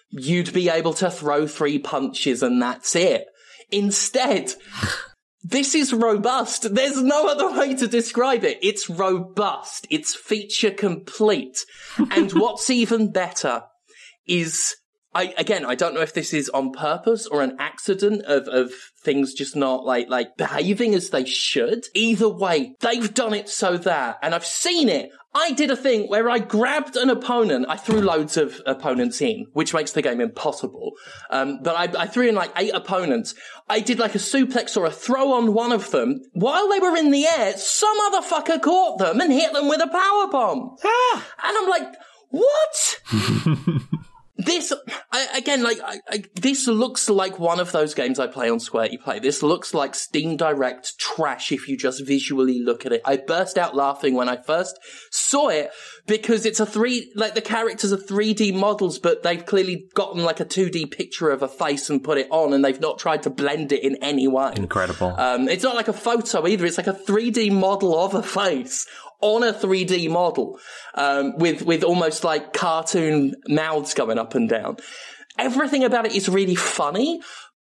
[0.10, 3.26] you'd be able to throw three punches and that's it.
[3.72, 4.54] Instead,
[5.44, 6.74] this is robust.
[6.74, 8.60] There's no other way to describe it.
[8.62, 9.86] It's robust.
[9.90, 11.66] It's feature complete.
[12.12, 13.64] And what's even better
[14.28, 14.76] is
[15.14, 18.72] I again I don't know if this is on purpose or an accident of of
[19.04, 21.86] things just not like like behaving as they should.
[21.94, 25.10] Either way, they've done it so that and I've seen it.
[25.36, 27.66] I did a thing where I grabbed an opponent.
[27.68, 30.92] I threw loads of opponents in, which makes the game impossible.
[31.32, 33.34] Um, but I, I threw in like eight opponents.
[33.68, 36.22] I did like a suplex or a throw on one of them.
[36.34, 39.82] While they were in the air, some other fucker caught them and hit them with
[39.82, 40.76] a power bomb.
[40.86, 41.96] Ah, And I'm like,
[42.30, 43.02] what?
[44.46, 44.74] this,
[45.12, 48.60] I, again, like, I, I, this looks like one of those games I play on
[48.60, 49.20] Squirty Play.
[49.20, 53.02] This looks like Steam Direct trash if you just visually look at it.
[53.06, 54.80] I burst out laughing when I first
[55.12, 55.72] saw it
[56.08, 60.40] because it's a three, like the characters are 3D models, but they've clearly gotten like
[60.40, 63.30] a 2D picture of a face and put it on and they've not tried to
[63.30, 64.54] blend it in any way.
[64.56, 65.16] Incredible.
[65.18, 66.66] Um, it's not like a photo either.
[66.66, 68.88] It's like a 3D model of a face
[69.24, 70.60] on a 3D model,
[70.96, 74.78] um, with, with almost like cartoon mouths going up and down.
[75.40, 77.22] Everything about it is really funny,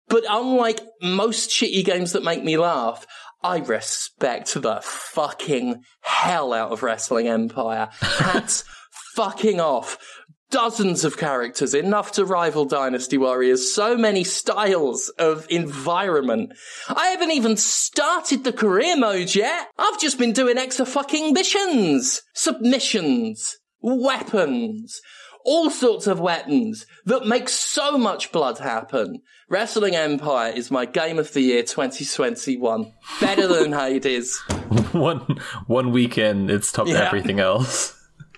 [0.10, 3.06] but unlike most shitty games that make me laugh,
[3.44, 7.90] I respect the fucking hell out of Wrestling Empire.
[8.02, 8.64] Hats
[9.16, 9.98] fucking off.
[10.52, 16.52] Dozens of characters, enough to rival Dynasty Warriors, so many styles of environment.
[16.90, 19.70] I haven't even started the career mode yet.
[19.80, 25.00] I've just been doing extra fucking missions, submissions, weapons,
[25.46, 29.22] all sorts of weapons that make so much blood happen.
[29.50, 32.92] Wrestling Empire is my game of the year 2021.
[33.22, 34.38] Better than Hades.
[34.92, 37.06] one one weekend, it's topped Yeah.
[37.08, 37.98] everything else.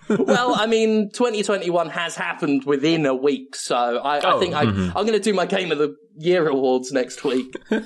[0.20, 4.62] well, I mean, 2021 has happened within a week, so I, I Oh, think I,
[4.62, 7.56] I'm going to do my Game of the Year awards next week.
[7.70, 7.78] so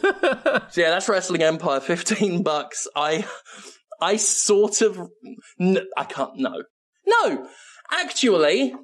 [0.75, 2.87] yeah, that's Wrestling Empire, 15 bucks.
[2.95, 3.25] I,
[4.01, 4.99] I sort of,
[5.59, 6.63] n- I can't, no.
[7.05, 7.47] No!
[7.91, 8.75] Actually,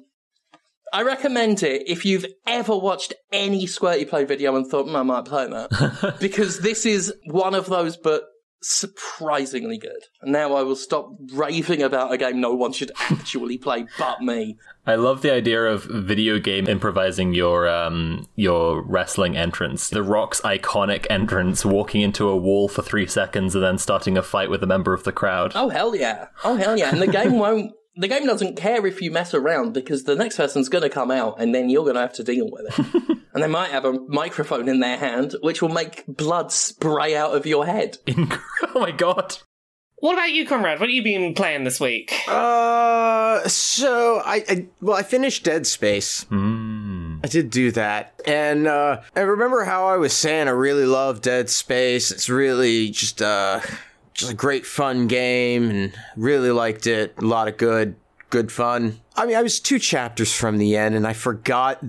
[0.92, 5.02] I recommend it if you've ever watched any Squirty Play video and thought, hmm, I
[5.02, 6.16] might play that.
[6.20, 8.22] because this is one of those, but
[8.64, 10.04] surprisingly good.
[10.22, 14.22] And now I will stop raving about a game no one should actually play but
[14.22, 14.56] me.
[14.86, 19.88] I love the idea of video game improvising your um your wrestling entrance.
[19.88, 24.22] The Rock's iconic entrance, walking into a wall for three seconds and then starting a
[24.22, 25.52] fight with a member of the crowd.
[25.54, 26.28] Oh hell yeah!
[26.44, 26.90] Oh hell yeah!
[26.90, 27.72] And the game won't.
[27.96, 31.10] The game doesn't care if you mess around because the next person's going to come
[31.10, 33.18] out and then you're going to have to deal with it.
[33.34, 37.36] and they might have a microphone in their hand which will make blood spray out
[37.36, 37.98] of your head.
[38.06, 38.40] Inc-
[38.74, 39.36] oh my god.
[40.04, 40.80] What about you, Conrad?
[40.80, 42.12] What have you been playing this week?
[42.28, 46.24] Uh, so I, I well, I finished Dead Space.
[46.24, 47.20] Hmm.
[47.24, 51.22] I did do that, and uh, I remember how I was saying I really love
[51.22, 52.10] Dead Space.
[52.10, 53.60] It's really just uh,
[54.14, 57.14] just a great fun game, and really liked it.
[57.18, 57.96] A lot of good,
[58.30, 59.00] good fun.
[59.16, 61.84] I mean, I was two chapters from the end, and I forgot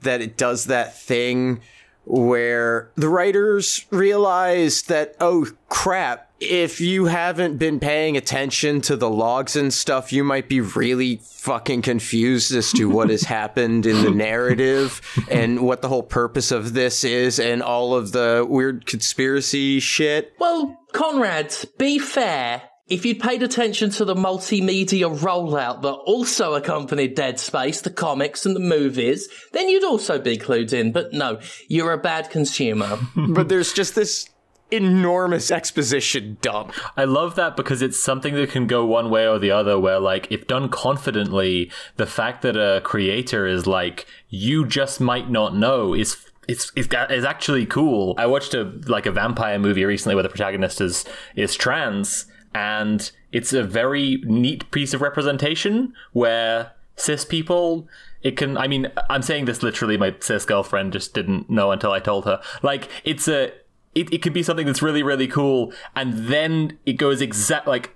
[0.00, 1.60] that it does that thing
[2.04, 9.08] where the writers realize that, oh crap, if you haven't been paying attention to the
[9.10, 14.02] logs and stuff, you might be really fucking confused as to what has happened in
[14.04, 18.86] the narrative and what the whole purpose of this is and all of the weird
[18.86, 20.34] conspiracy shit.
[20.38, 22.62] Well, Conrad, be fair.
[22.88, 28.46] If you'd paid attention to the multimedia rollout that also accompanied Dead Space, the comics
[28.46, 30.92] and the movies, then you'd also be clued in.
[30.92, 32.98] But no, you're a bad consumer.
[33.28, 34.30] but there's just this
[34.70, 36.72] enormous exposition dump.
[36.96, 40.00] I love that because it's something that can go one way or the other where
[40.00, 45.54] like if done confidently, the fact that a creator is like you just might not
[45.54, 46.14] know is
[46.48, 48.14] it's it's, got- it's actually cool.
[48.18, 51.04] I watched a like a vampire movie recently where the protagonist is
[51.34, 57.86] is trans and it's a very neat piece of representation where cis people
[58.22, 61.92] it can i mean i'm saying this literally my cis girlfriend just didn't know until
[61.92, 63.52] i told her like it's a
[63.94, 67.94] it, it could be something that's really really cool and then it goes exact like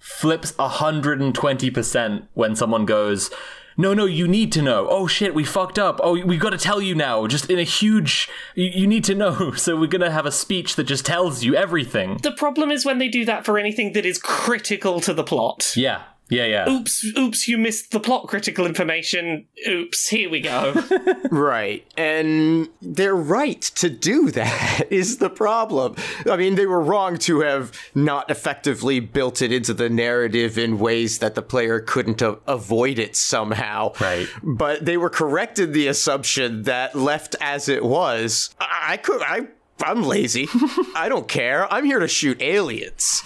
[0.00, 3.30] flips 120% when someone goes
[3.76, 4.86] no no you need to know.
[4.90, 6.00] Oh shit we fucked up.
[6.02, 7.26] Oh we got to tell you now.
[7.26, 9.52] Just in a huge you, you need to know.
[9.62, 12.18] So we're gonna have a speech that just tells you everything.
[12.18, 15.74] The problem is when they do that for anything that is critical to the plot.
[15.76, 19.46] yeah yeah yeah Oops, oops, you missed the plot critical information.
[19.66, 20.74] Oops, here we go.
[21.30, 21.86] Right.
[21.96, 25.96] And they're right to do that is the problem.
[26.30, 30.78] I mean, they were wrong to have not effectively built it into the narrative in
[30.78, 33.92] ways that the player couldn't a- avoid it somehow.
[33.98, 34.28] Right.
[34.42, 39.22] But they were correct in the assumption that left as it was, I, I could,
[39.22, 39.48] I,
[39.82, 40.48] I'm lazy.
[40.94, 41.72] I don't care.
[41.72, 43.22] I'm here to shoot aliens.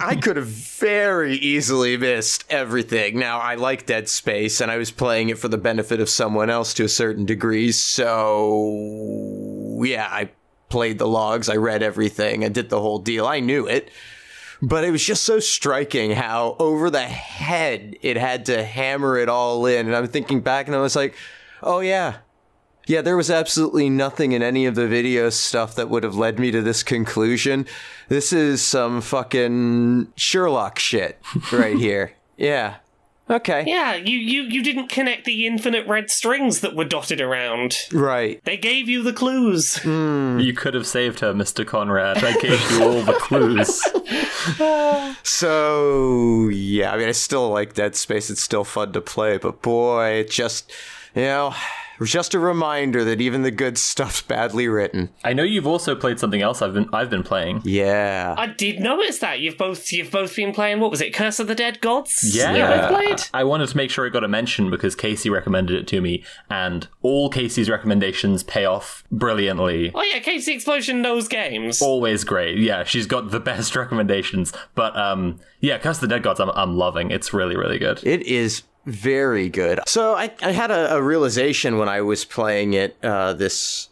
[0.00, 3.18] I could have very easily missed everything.
[3.18, 6.50] Now, I like Dead Space, and I was playing it for the benefit of someone
[6.50, 9.04] else to a certain degree, so
[9.84, 10.30] yeah, I
[10.68, 13.26] played the logs, I read everything, I did the whole deal.
[13.26, 13.90] I knew it.
[14.60, 19.28] But it was just so striking how over the head it had to hammer it
[19.28, 19.86] all in.
[19.86, 21.14] And I'm thinking back and I was like,
[21.62, 22.16] oh yeah,
[22.88, 26.38] yeah, there was absolutely nothing in any of the video stuff that would have led
[26.38, 27.66] me to this conclusion.
[28.08, 31.20] This is some fucking Sherlock shit
[31.52, 32.12] right here.
[32.36, 32.76] Yeah.
[33.30, 33.64] Okay.
[33.66, 37.76] yeah, you, you, you didn't connect the infinite red strings that were dotted around.
[37.92, 38.42] Right.
[38.44, 39.76] They gave you the clues.
[39.82, 40.38] Hmm.
[40.38, 43.82] you could have saved her mr conrad i gave you all the clues
[45.22, 48.30] So, yeah, I mean, I still like Dead Space.
[48.30, 50.72] It's still fun to play, but boy, it just,
[51.14, 51.54] you know,
[52.04, 55.10] just a reminder that even the good stuff's badly written.
[55.24, 58.34] i know you've also played something else i've been i've been playing Yeah.
[58.38, 60.80] I did notice that you've both you've both been playing.
[60.80, 61.14] What was it?
[61.14, 62.34] Curse of the Dead Gods.
[62.36, 62.52] Yeah.
[62.54, 63.22] you both played.
[63.34, 66.22] I wanted to make sure it got a mention because Casey recommended it to me,
[66.50, 69.90] and all Casey's recommendations pay off brilliantly.
[69.94, 71.80] Oh yeah, Casey Explosion knows games.
[71.82, 72.58] Always great.
[72.58, 74.52] Yeah, she's got the best recommendations.
[74.74, 77.10] But um, yeah, Curse of the Dead Gods, I'm, I'm loving.
[77.10, 78.00] It's really, really good.
[78.06, 79.80] It is very good.
[79.86, 83.88] So I, I had a, a realization when I was playing it uh, this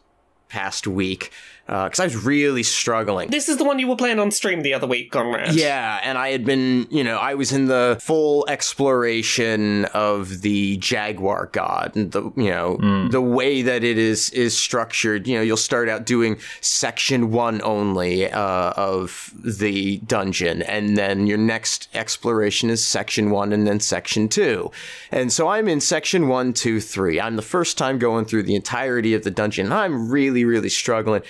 [0.49, 1.31] past week
[1.67, 3.29] because I was really struggling.
[3.31, 5.55] This is the one you were playing on stream the other week, Conrad.
[5.55, 10.77] Yeah, and I had been, you know, I was in the full exploration of the
[10.77, 15.27] Jaguar God and the, you know, the way that it is is structured.
[15.27, 21.27] You know, you'll start out doing section one only uh, of the dungeon, and then
[21.27, 24.71] your next exploration is section one and then section two.
[25.11, 27.21] And so I'm in section one, two, three.
[27.21, 29.67] I'm the first time going through the entirety of the dungeon.
[29.67, 31.23] And I'm really, really struggling,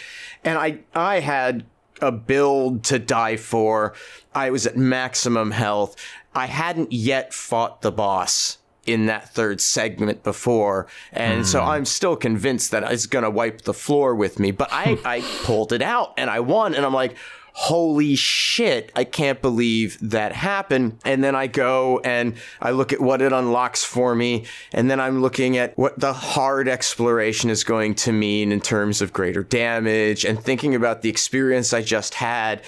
[0.45, 1.65] and I I had
[2.01, 3.95] a build to die for.
[4.35, 5.97] I was at maximum health.
[6.35, 11.69] I hadn't yet fought the boss in that third segment before, and so hmm.
[11.69, 14.51] I'm still convinced that it's gonna wipe the floor with me.
[14.51, 17.17] But I, I pulled it out and I won, and I'm like,
[17.59, 20.99] holy shit, I can't believe that happened.
[21.07, 24.45] And then I go and I look at what it unlocks for me,
[24.75, 29.01] and then I'm looking at what the hard exploration is going to mean in terms
[29.01, 32.61] of greater damage, and thinking about the experience I just had,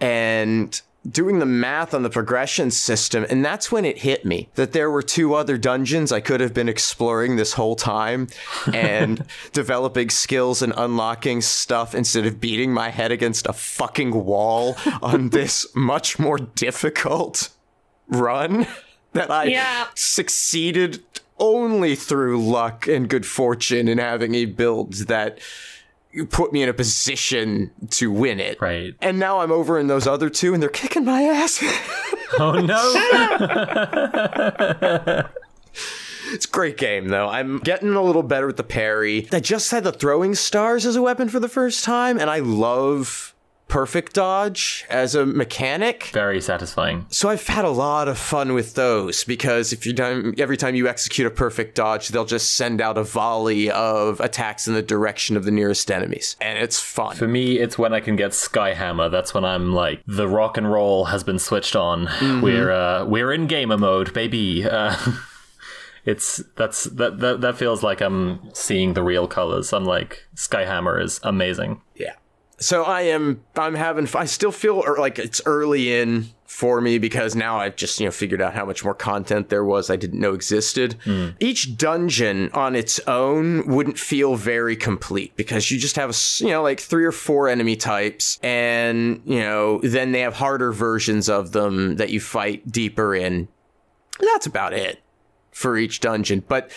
[0.00, 4.72] and doing the math on the progression system, and that's when it hit me that
[4.72, 8.28] there were two other dungeons I could have been exploring this whole time
[8.74, 14.76] and developing skills and unlocking stuff instead of beating my head against a fucking wall
[15.02, 17.48] on this much more difficult
[18.08, 18.66] run
[19.12, 19.86] that I Yeah.
[19.94, 21.02] succeeded
[21.38, 25.38] only through luck and good fortune in having a build that
[26.30, 28.60] put me in a position to win it.
[28.60, 28.94] Right.
[29.00, 31.62] And now I'm over in those other two and they're kicking my ass.
[32.38, 32.92] Oh no!
[36.32, 37.28] it's a great game though.
[37.28, 39.26] I'm getting a little better with the parry.
[39.32, 42.38] I just had the throwing stars as a weapon for the first time and I
[42.38, 43.34] love
[43.70, 46.10] perfect dodge as a mechanic.
[46.12, 47.06] Very satisfying.
[47.08, 49.94] So I've had a lot of fun with those because if you
[50.38, 54.66] every time you execute a perfect dodge, they'll just send out a volley of attacks
[54.66, 57.16] in the direction of the nearest enemies, and it's fun.
[57.16, 59.10] For me, it's when I can get Skyhammer.
[59.10, 62.08] That's when I'm like, the rock and roll has been switched on.
[62.42, 64.64] We're uh, we're in gamer mode, baby.
[64.64, 64.96] Uh,
[66.04, 69.72] it's that's that, that that feels like I'm seeing the real colors.
[69.72, 71.80] I'm like, Skyhammer is amazing.
[71.94, 72.14] Yeah.
[72.60, 73.42] So I am.
[73.56, 74.06] I'm having.
[74.14, 78.04] I still feel er- like it's early in for me because now I've just you
[78.04, 80.96] know figured out how much more content there was I didn't know existed.
[81.40, 86.50] Each dungeon on its own wouldn't feel very complete because you just have a you
[86.50, 91.30] know like three or four enemy types, and you know then they have harder versions
[91.30, 93.48] of them that you fight deeper in.
[94.20, 95.00] That's about it
[95.50, 96.70] for each dungeon, but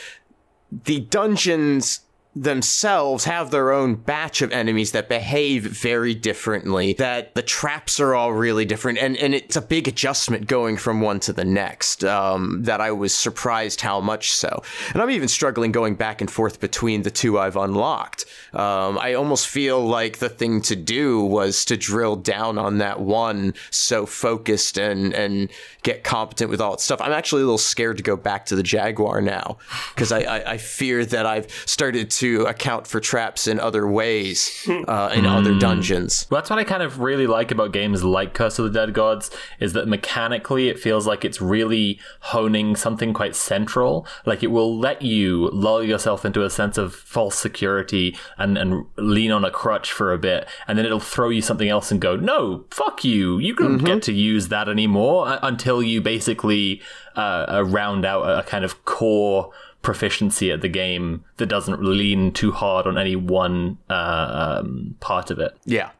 [0.71, 2.01] the dungeons
[2.35, 8.15] themselves have their own batch of enemies that behave very differently that the traps are
[8.15, 12.03] all really different and, and it's a big adjustment going from one to the next
[12.03, 14.63] um, that i was surprised how much so.
[14.93, 18.25] And i'm even struggling going back and forth between the two i've unlocked.
[18.53, 22.99] Um, i almost feel like the thing to do was to drill down on that
[22.99, 25.51] one so focused and and
[25.83, 27.01] get competent with all its stuff.
[27.01, 29.57] I'm actually a little scared to go back to the jaguar now
[29.93, 34.67] because I, I, I fear that i've started to account for traps in other ways
[34.87, 38.33] uh, in other dungeons Well, that's what I kind of really like about games like
[38.33, 43.13] Curse of the Dead Gods is that mechanically it feels like it's really honing something
[43.13, 44.07] quite central.
[44.25, 48.85] Like it will let you lull yourself into a sense of false security and, and
[48.97, 51.99] lean on a crutch for a bit, and then it'll throw you something else and
[52.01, 53.37] go, "No, fuck you!
[53.39, 56.81] You don't get to use that anymore." uh, Until you basically
[57.15, 59.51] uh, uh, round out a, a kind of core
[59.83, 65.29] proficiency at the game that doesn't lean too hard on any one uh, um, part
[65.29, 65.55] of it.
[65.65, 65.91] yeah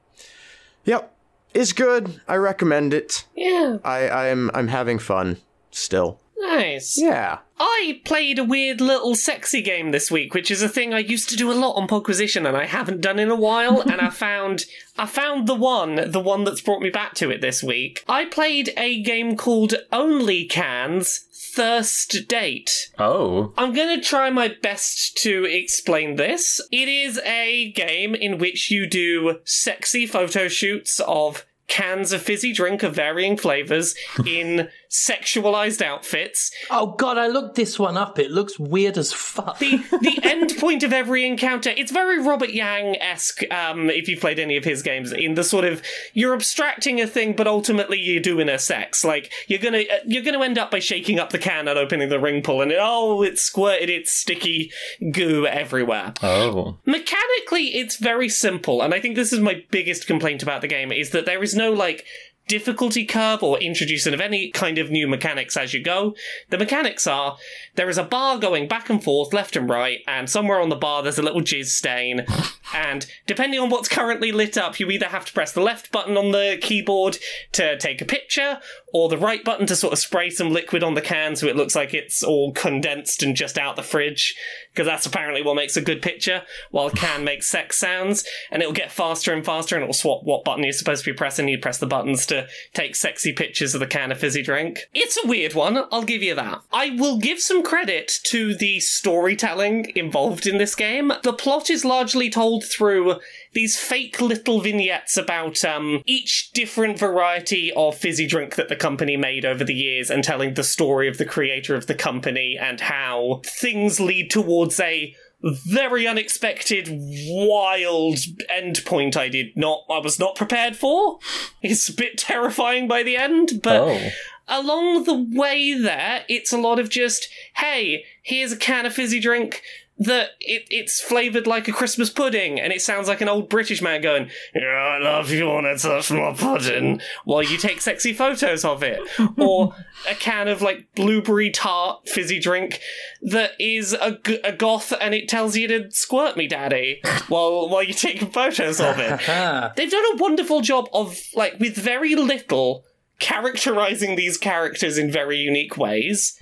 [0.86, 1.14] yep
[1.54, 3.78] it's good i recommend it Yeah.
[3.84, 5.38] i i'm i'm having fun
[5.70, 7.00] still Nice.
[7.00, 11.00] yeah I played a weird little sexy game this week, which is a thing I
[11.00, 14.02] used to do a lot on Podquisition and I haven't done in a while, and
[14.02, 14.66] I found
[14.98, 18.04] I found the one, the one that's brought me back to it this week.
[18.10, 21.22] I played a game called Only Cans
[21.54, 22.90] Thirst Date.
[22.98, 26.60] Oh, I'm going to try my best to explain this.
[26.72, 32.54] It is a game in which you do sexy photo shoots of cans of fizzy
[32.54, 33.94] drink of varying flavors
[34.26, 36.52] in sexualized outfits.
[36.70, 38.20] Oh god, I looked this one up.
[38.20, 39.58] It looks weird as fuck.
[39.58, 43.42] The the end point of every encounter, it's very Robert Yang esque.
[43.52, 45.82] Um, if you've played any of his games, in the sort of
[46.14, 49.04] you're abstracting a thing, but ultimately you're doing a sex.
[49.04, 52.10] Like you're gonna uh, you're gonna end up by shaking up the can and opening
[52.10, 54.72] the ring pull, and it, oh, it's squirted its sticky
[55.12, 56.14] goo everywhere.
[56.22, 60.68] oh, Mechanically, it's very simple, and I think this is my biggest complaint about the
[60.68, 62.06] game is that there is no like
[62.48, 66.16] difficulty curve or introducing of any kind of new mechanics as you go.
[66.50, 67.38] The mechanics are
[67.76, 70.76] there is a bar going back and forth, left and right, and somewhere on the
[70.76, 72.26] bar there's a little jizz stain,
[72.74, 76.18] And depending on what's currently lit up, you either have to press the left button
[76.18, 77.18] on the keyboard
[77.54, 78.60] to take a picture,
[78.94, 81.56] or the right button to sort of spray some liquid on the can so it
[81.56, 84.36] looks like it's all condensed and just out the fridge.
[84.72, 88.26] Because that's apparently what makes a good picture, while can makes sex sounds.
[88.52, 91.16] And it'll get faster and faster, and it'll swap what button you're supposed to be
[91.16, 91.48] pressing.
[91.48, 94.80] You press the buttons to take sexy pictures of the can of fizzy drink.
[94.94, 96.62] It's a weird one, I'll give you that.
[96.72, 101.14] I will give some credit to the storytelling involved in this game.
[101.24, 103.16] The plot is largely told through
[103.54, 109.18] these fake little vignettes about um, each different variety of fizzy drink that the company
[109.18, 112.82] made over the years and telling the story of the creator of the company and
[112.82, 116.88] how things lead towards a very unexpected,
[117.28, 118.16] wild
[118.50, 121.20] endpoint I did not, I was not prepared for.
[121.62, 124.10] It's a bit terrifying by the end, but Oh.
[124.48, 129.20] along the way there, it's a lot of just, hey, here's a can of fizzy
[129.20, 129.62] drink
[130.00, 133.82] that it, it's flavored like a Christmas pudding, and it sounds like an old British
[133.82, 138.66] man going, yeah, I love you wanna touch my pudding, while you take sexy photos
[138.66, 139.00] of it.
[139.38, 139.76] or
[140.10, 142.80] a can of like blueberry tart fizzy drink
[143.22, 147.84] that is a, a goth and it tells you to squirt me daddy while while
[147.84, 149.20] you're taking photos of it.
[149.76, 152.86] They've done a wonderful job of like with very little
[153.20, 156.38] characterizing these characters in very unique ways.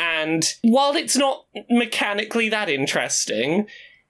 [0.00, 3.66] And while it's not mechanically that interesting,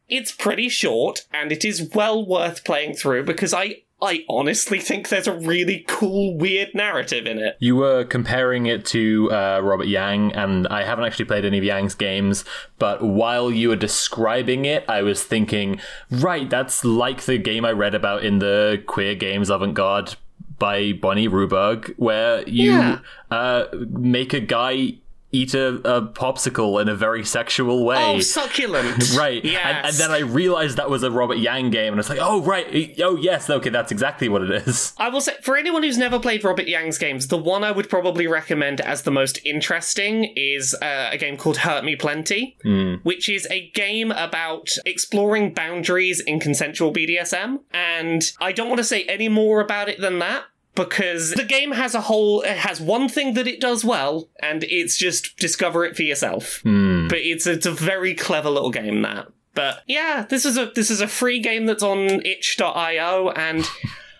[0.08, 5.08] it's pretty short and it is well worth playing through because I I honestly think
[5.08, 7.56] there's a really cool weird narrative in it.
[7.60, 11.64] You were comparing it to uh, Robert Yang, and I haven't actually played any of
[11.64, 12.44] Yang's games,
[12.78, 17.72] but while you were describing it, I was thinking, right, that's like the game I
[17.72, 20.14] read about in the Queer Games Avant Garde
[20.58, 22.98] by Bonnie Ruberg, where you Yeah.
[23.30, 24.98] uh, make a guy
[25.36, 27.96] eat a, a popsicle in a very sexual way.
[27.98, 29.04] Oh, succulent.
[29.16, 29.62] Right, Yes.
[29.64, 32.42] and, and then I realized that was a Robert Yang game, and it's like, oh
[32.42, 34.92] right, oh yes, okay, that's exactly what it is.
[34.98, 37.88] I will say, for anyone who's never played Robert Yang's games, the one I would
[37.88, 42.56] probably recommend as the most interesting is uh, a game called Hurt Me Plenty,
[43.04, 47.60] which is a game about exploring boundaries in consensual BDSM.
[47.72, 50.44] And I don't want to say any more about it than that.
[50.76, 54.62] Because the game has a whole, it has one thing that it does well, and
[54.64, 56.60] it's just discover it for yourself.
[56.62, 57.08] Hmm.
[57.08, 59.28] But it's it's a very clever little game that.
[59.56, 63.64] But yeah, this is a this is a free game that's on itch.io and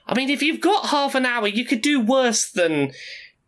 [0.06, 2.92] I mean if you've got half an hour you could do worse than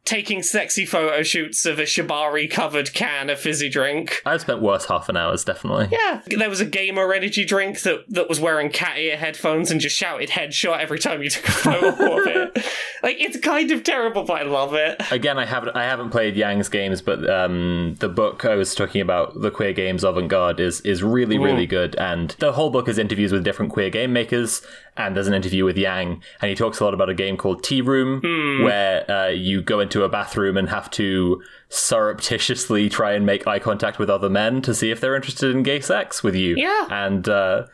[0.09, 4.23] taking sexy photo shoots of a shibari covered can of fizzy drink.
[4.25, 5.89] I've spent worse half an hours, definitely.
[5.93, 9.83] Yeah, there was a gamer energy drink that, that was wearing cat ear headphones and
[9.83, 12.65] just shouted headshot every time you took a photo of it.
[13.03, 15.01] Like it's kind of terrible, but I love it.
[15.13, 19.01] Again, I haven't I haven't played Yang's games, but um, the book I was talking
[19.01, 22.89] about, the Queer Games Avant Garde, is is really really good, and the whole book
[22.89, 24.63] is interviews with different queer game makers.
[24.97, 27.63] And there's an interview with Yang, and he talks a lot about a game called
[27.63, 28.21] Tea Room,
[28.65, 33.59] where uh, you go into a bathroom and have to surreptitiously try and make eye
[33.59, 36.55] contact with other men to see if they're interested in gay sex with you.
[36.57, 36.87] Yeah.
[36.91, 37.67] and uh,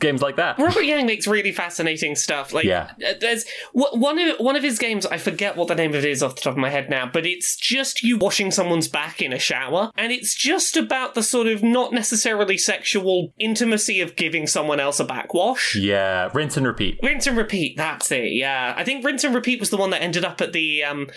[0.00, 0.58] games like that.
[0.58, 2.52] Robert Yang makes really fascinating stuff.
[2.52, 2.90] Like, Yeah.
[3.06, 5.06] uh, there's one of one of his games.
[5.06, 7.08] I forget what the name of it is off the top of my head now,
[7.12, 11.22] but it's just you washing someone's back in a shower, and it's just about the
[11.22, 15.74] sort of not necessarily sexual intimacy of giving someone else a backwash.
[15.76, 16.98] Yeah, rinse and repeat.
[17.02, 17.76] Rinse and repeat.
[17.76, 18.32] That's it.
[18.32, 20.84] Yeah, I think rinse and repeat was the one that ended up at the.
[20.84, 21.08] Um,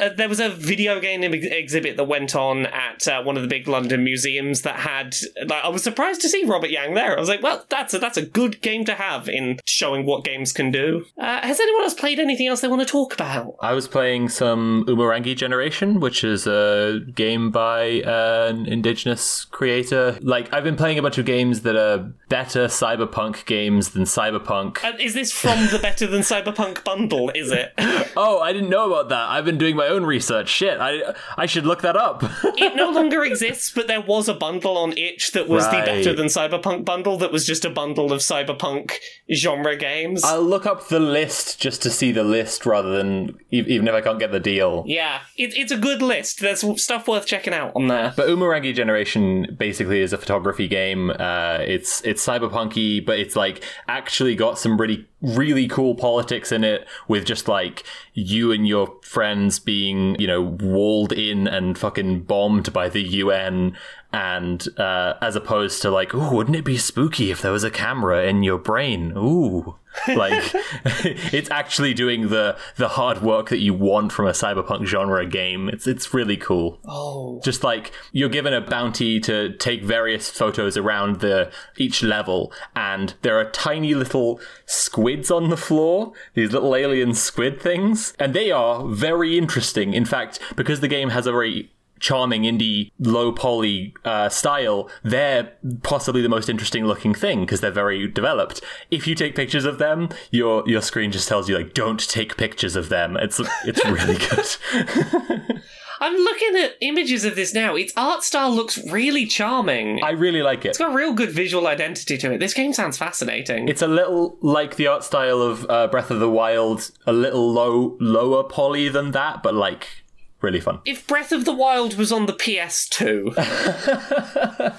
[0.00, 3.42] uh, there was a video game ex- exhibit that went on at uh, one of
[3.42, 5.14] the big London museums that had.
[5.46, 7.16] Like, I was surprised to see Robert Yang there.
[7.16, 10.24] I was like, well, that's a that's a good game to have in showing what
[10.24, 11.04] games can do.
[11.18, 13.54] Uh, has anyone else played anything else they want to talk about?
[13.60, 20.18] I was playing some Umurangi Generation, which is a game by uh, an indigenous creator.
[20.22, 24.82] Like, I've been playing a bunch of games that are better cyberpunk games than cyberpunk.
[24.82, 27.30] Uh, is this from the Better Than Cyberpunk bundle?
[27.34, 27.72] Is it?
[28.14, 29.30] Oh, I didn't know about that.
[29.30, 30.48] I've been doing my own research.
[30.48, 32.22] Shit, I I should look that up.
[32.44, 35.84] it no longer exists, but there was a bundle on itch that was Right.
[35.84, 38.92] the Better Than Cyberpunk bundle that was just a bundle of cyberpunk
[39.32, 40.22] genre games.
[40.24, 44.00] I'll look up the list just to see the list rather than even if I
[44.00, 44.84] can't get the deal.
[44.86, 46.40] Yeah, it, it's a good list.
[46.40, 48.12] There's stuff worth checking out on there.
[48.16, 51.10] But Umurangi Generation basically is a photography game.
[51.10, 56.64] Uh, it's it's cyberpunky, but it's like actually got some really really cool politics in
[56.64, 62.22] it, with just like you and your friends being you know walled in and fucking
[62.22, 63.76] bombed by the UN.
[64.14, 67.70] And uh, as opposed to like, ooh, wouldn't it be spooky if there was a
[67.70, 69.14] camera in your brain?
[69.16, 69.76] Ooh,
[70.08, 70.42] like
[71.32, 75.68] it's actually doing the the hard work that you want from a cyberpunk genre game.
[75.68, 76.78] It's it's really cool.
[76.86, 77.40] Oh.
[77.44, 83.14] Just like you're given a bounty to take various photos around the each level, and
[83.22, 88.50] there are tiny little squids on the floor, these little alien squid things, and they
[88.50, 89.94] are very interesting.
[89.94, 91.70] In fact, because the game has a very
[92.02, 97.70] charming indie low poly uh, style they're possibly the most interesting looking thing because they're
[97.70, 101.72] very developed if you take pictures of them your your screen just tells you like
[101.72, 105.62] don't take pictures of them it's it's really good
[106.02, 107.76] I'm looking at images of this now.
[107.76, 110.02] Its art style looks really charming.
[110.02, 112.38] i really like it it's got a real good visual identity to it.
[112.40, 113.68] This game sounds fascinating.
[113.68, 117.52] It's a little like the art style of uh, Breath of the Wild, a little
[117.52, 120.01] low, lower poly than that, but like
[120.42, 120.80] really fun.
[120.84, 123.34] if Breath of the Wild was on the PS2,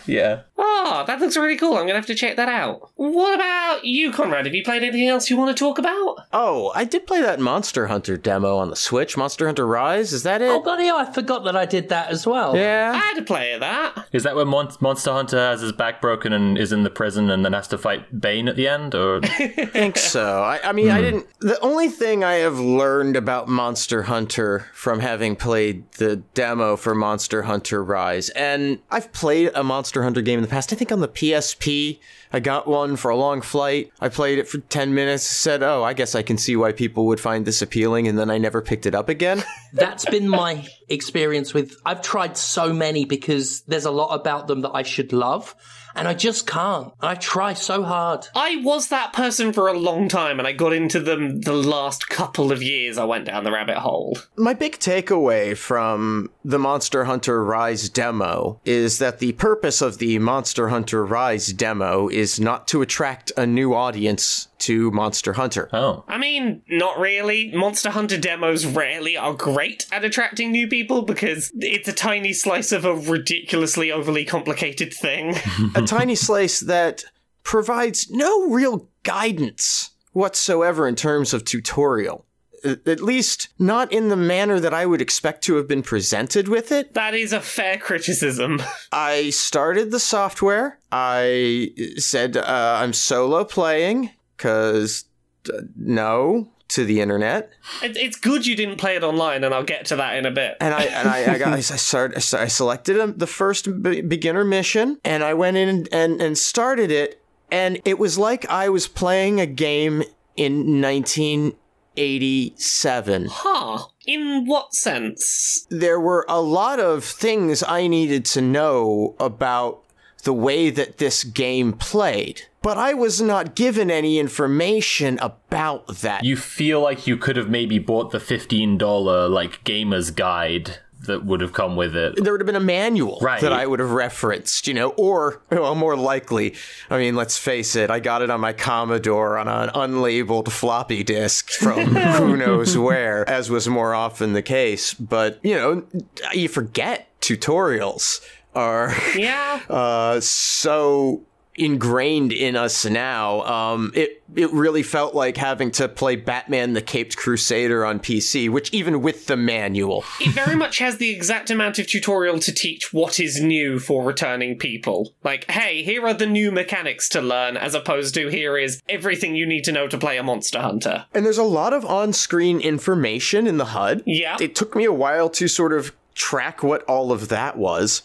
[0.08, 0.42] Yeah.
[0.58, 1.76] Ah, that looks really cool.
[1.76, 2.92] I'm gonna have to check that out.
[2.96, 4.46] What about you, Conrad?
[4.46, 6.18] Have you played anything else you want to talk about?
[6.32, 9.18] Oh, I did play that Monster Hunter demo on the Switch.
[9.18, 10.50] Monster Hunter Rise, is that it?
[10.50, 12.56] Oh god, yeah, I forgot that I did that as well.
[12.56, 12.92] Yeah.
[12.94, 14.08] I had a play of that.
[14.12, 17.30] Is that where Mon- Monster Hunter has his back broken and is in the prison
[17.30, 18.94] and then has to fight Bane at the end?
[18.96, 20.44] Or I think so.
[20.44, 21.26] I, I mean, I didn't.
[21.40, 26.94] The only thing I have learned about Monster Hunter from having played the demo for
[26.94, 30.74] Monster Hunter Rise, and I've played a Monster Hunter game in the past.
[30.74, 32.00] I think on the PSP.
[32.34, 33.92] I got one for a long flight.
[34.02, 37.06] I played it for 10 minutes, said, oh, I guess I can see why people
[37.06, 39.44] would find this appealing, and then I never picked it up again.
[39.74, 41.76] That's been my experience with.
[41.86, 45.56] I've tried so many because there's a lot about them that I should love,
[45.96, 46.92] and I just can't.
[47.02, 48.28] I try so hard.
[48.36, 52.10] I was that person for a long time, and I got into them the last
[52.10, 52.98] couple of years.
[52.98, 54.18] I went down the rabbit hole.
[54.36, 60.20] My big takeaway from the Monster Hunter Rise demo is that the purpose of the
[60.20, 65.70] Monster Hunter Rise demo is not to attract a new audience to Monster Hunter.
[65.74, 67.52] oh, I mean, not really.
[67.54, 72.72] Monster Hunter demos rarely are great at attracting new people because it's a tiny slice
[72.72, 75.36] of a ridiculously overly complicated thing.
[75.76, 77.04] a tiny slice that
[77.44, 82.26] provides no real guidance whatsoever in terms of tutorial.
[82.64, 86.48] At at least not in the manner that I would expect to have been presented
[86.48, 86.94] with it.
[86.94, 88.62] that is a fair criticism.
[88.94, 90.80] I started the software.
[90.90, 94.12] I said uh, I'm solo playing
[94.44, 95.06] because
[95.50, 99.64] uh, no to the internet, It- It's good you didn't play it online, and I'll
[99.64, 100.58] get to that in a bit.
[100.60, 105.00] and I and I, I got I started I selected um, the first beginner mission,
[105.06, 107.22] and I went in and, and and started it,
[107.52, 110.04] and it was like I was playing a game
[110.36, 113.28] in 1987.
[113.30, 113.86] Huh.
[114.06, 115.66] In what sense?
[115.70, 119.82] there were a lot of things I needed to know about
[120.24, 126.24] the way that this game played, but I was not given any information about that.
[126.24, 131.26] you feel like you could have maybe bought the fifteen dollar like gamer's guide that
[131.26, 132.16] would have come with it.
[132.24, 133.42] there would have been a manual Right.
[133.42, 136.56] that I would have referenced, you know, or, well, more likely,
[136.90, 141.04] I mean, let's face it, I got it on my Commodore on an unlabeled floppy
[141.04, 144.94] disk from who knows where, as was more often the case.
[144.94, 145.84] But, you know,
[146.32, 148.22] you forget tutorials
[148.56, 149.60] are Yeah.
[149.70, 151.24] uh, so
[151.56, 153.42] ingrained in us now.
[153.44, 158.50] Um, it it really felt like having to play Batman: The Caped Crusader on PC,
[158.50, 162.52] which even with the manual, it very much has the exact amount of tutorial to
[162.52, 165.14] teach what is new for returning people.
[165.24, 169.36] Like, hey, here are the new mechanics to learn, as opposed to here is everything
[169.36, 171.06] you need to know to play a Monster Hunter.
[171.14, 174.04] and there's a lot of on-screen information in the HUD.
[174.06, 174.38] Yeah.
[174.40, 178.02] it took me a while to sort of track what all of that was.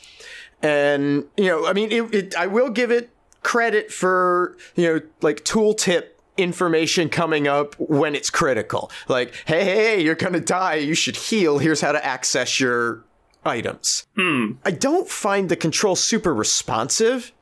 [0.62, 3.10] And, you know, I mean, it, it, I will give it
[3.42, 8.90] credit for, you know, like tooltip information coming up when it's critical.
[9.08, 10.76] Like, hey, hey, you're going to die.
[10.76, 11.58] You should heal.
[11.58, 13.04] Here's how to access your
[13.44, 14.06] items.
[14.16, 14.52] Hmm.
[14.64, 17.32] I don't find the control super responsive.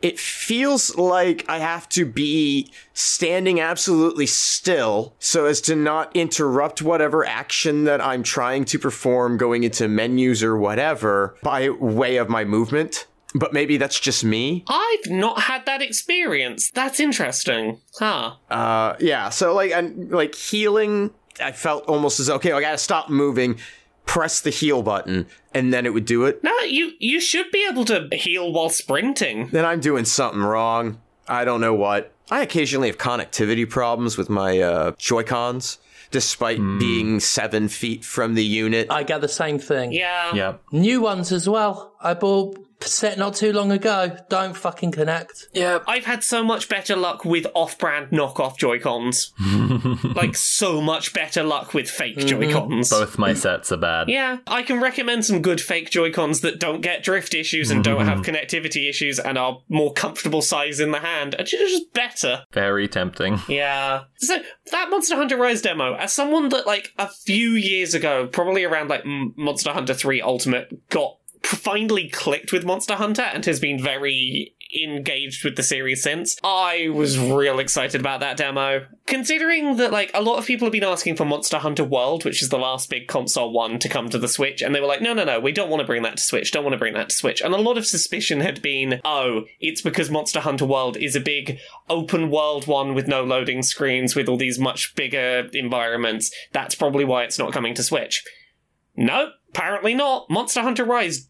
[0.00, 6.82] It feels like I have to be standing absolutely still so as to not interrupt
[6.82, 12.28] whatever action that I'm trying to perform going into menus or whatever by way of
[12.28, 13.06] my movement.
[13.34, 14.64] But maybe that's just me.
[14.68, 16.70] I've not had that experience.
[16.70, 17.80] That's interesting.
[17.98, 18.34] Huh.
[18.50, 19.30] Uh, yeah.
[19.30, 21.10] So like, I'm like healing.
[21.40, 22.52] I felt almost as okay.
[22.52, 23.58] I gotta stop moving,
[24.04, 26.44] press the heal button, and then it would do it.
[26.44, 29.48] No, you you should be able to heal while sprinting.
[29.48, 31.00] Then I'm doing something wrong.
[31.26, 32.12] I don't know what.
[32.30, 35.78] I occasionally have connectivity problems with my uh, Joy Cons,
[36.10, 38.88] despite being seven feet from the unit.
[38.90, 39.92] I get the same thing.
[39.92, 40.34] Yeah.
[40.34, 40.54] Yeah.
[40.70, 41.94] New ones as well.
[42.00, 44.16] I bought set not too long ago.
[44.28, 45.48] Don't fucking connect.
[45.52, 45.80] Yeah.
[45.86, 49.32] I've had so much better luck with off-brand knockoff Joy-Cons.
[50.14, 52.26] like so much better luck with fake mm-hmm.
[52.26, 52.90] Joy-Cons.
[52.90, 54.08] Both my sets are bad.
[54.08, 58.06] Yeah, I can recommend some good fake Joy-Cons that don't get drift issues and don't
[58.06, 61.34] have connectivity issues and are more comfortable size in the hand.
[61.34, 62.44] And just better.
[62.52, 63.40] Very tempting.
[63.48, 64.04] Yeah.
[64.16, 64.38] So
[64.70, 68.88] that Monster Hunter Rise demo, as someone that like a few years ago, probably around
[68.88, 74.54] like Monster Hunter 3 Ultimate, got finally clicked with Monster Hunter and has been very
[74.74, 76.38] engaged with the series since.
[76.42, 78.86] I was real excited about that demo.
[79.06, 82.42] Considering that like a lot of people have been asking for Monster Hunter World, which
[82.42, 85.02] is the last big console one to come to the Switch, and they were like,
[85.02, 86.94] no, no, no, we don't want to bring that to Switch, don't want to bring
[86.94, 87.40] that to Switch.
[87.40, 91.20] And a lot of suspicion had been, oh, it's because Monster Hunter World is a
[91.20, 96.30] big open world one with no loading screens, with all these much bigger environments.
[96.52, 98.24] That's probably why it's not coming to Switch.
[98.94, 100.28] No, apparently not.
[100.30, 101.28] Monster Hunter Rise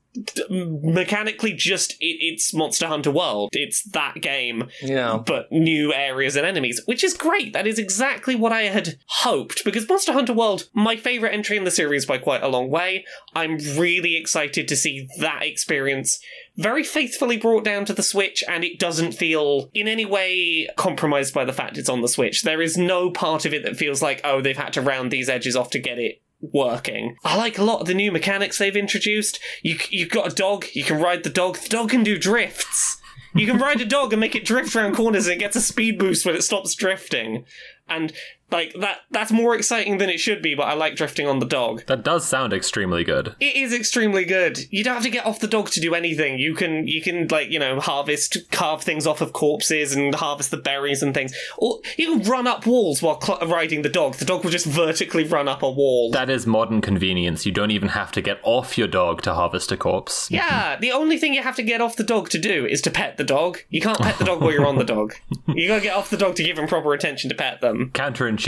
[0.51, 3.49] mechanically just it, it's Monster Hunter World.
[3.53, 5.18] It's that game, Yeah.
[5.25, 7.53] but new areas and enemies, which is great.
[7.53, 11.64] That is exactly what I had hoped because Monster Hunter World, my favorite entry in
[11.64, 13.05] the series by quite a long way.
[13.35, 16.20] I'm really excited to see that experience
[16.57, 21.33] very faithfully brought down to the Switch, and it doesn't feel in any way compromised
[21.33, 22.43] by the fact it's on the Switch.
[22.43, 25.31] There is no part of it that feels like, oh, they've had to round these
[25.31, 27.16] edges off to get it working.
[27.24, 29.38] I like a lot of the new mechanics they've introduced.
[29.62, 31.57] You you've got a dog, you can ride the dog.
[31.59, 32.99] The dog can do drifts.
[33.34, 35.61] You can ride a dog and make it drift around corners and it gets a
[35.61, 37.47] speed boost when it stops drifting.
[37.88, 38.12] And
[38.53, 41.46] like that that's more exciting than it should be, but I like drifting on the
[41.46, 41.84] dog.
[41.86, 43.34] That does sound extremely good.
[43.40, 44.59] It is extremely good.
[44.70, 46.38] You don't have to get off the dog to do anything.
[46.38, 50.50] You can you can like you know harvest, carve things off of corpses, and harvest
[50.50, 51.34] the berries and things.
[51.59, 54.14] Or you can run up walls while cl- riding the dog.
[54.14, 56.11] The dog will just vertically run up a wall.
[56.11, 57.46] That is modern convenience.
[57.46, 60.30] You don't even have to get off your dog to harvest a corpse.
[60.30, 62.90] yeah, the only thing you have to get off the dog to do is to
[62.90, 63.59] pet the dog.
[63.70, 65.14] You can't pet the dog while you're on the dog.
[65.55, 67.90] You gotta get off the dog to give him proper attention to pet them.
[67.92, 68.41] Counterintuitive.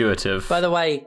[0.48, 1.04] By the way,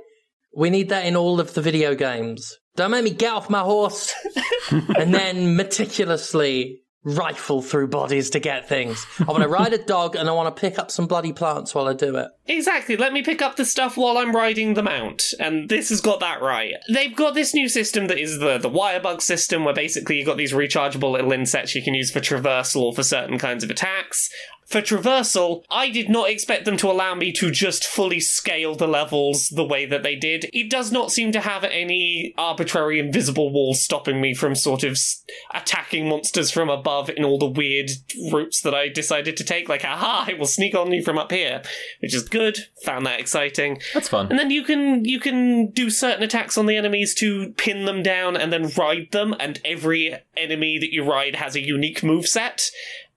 [0.55, 2.57] we need that in all of the video games.
[2.75, 4.13] Don't make me get off my horse
[4.71, 9.05] and then meticulously rifle through bodies to get things.
[9.19, 11.73] I want to ride a dog and I want to pick up some bloody plants
[11.73, 12.27] while I do it.
[12.45, 12.97] Exactly.
[12.97, 16.19] Let me pick up the stuff while I'm riding the mount, and this has got
[16.19, 16.73] that right.
[16.91, 20.38] They've got this new system that is the the wirebug system, where basically you've got
[20.38, 24.29] these rechargeable little insets you can use for traversal or for certain kinds of attacks.
[24.68, 28.88] For traversal, I did not expect them to allow me to just fully scale the
[28.88, 30.49] levels the way that they did.
[30.51, 34.97] It does not seem to have any arbitrary invisible walls stopping me from sort of
[35.53, 37.91] attacking monsters from above in all the weird
[38.30, 39.70] routes that I decided to take.
[39.70, 41.61] Like, aha, I will sneak on you from up here,
[42.01, 42.57] which is good.
[42.84, 43.80] Found that exciting.
[43.93, 44.28] That's fun.
[44.30, 48.03] And then you can you can do certain attacks on the enemies to pin them
[48.03, 52.28] down and then ride them, and every enemy that you ride has a unique move
[52.28, 52.70] set.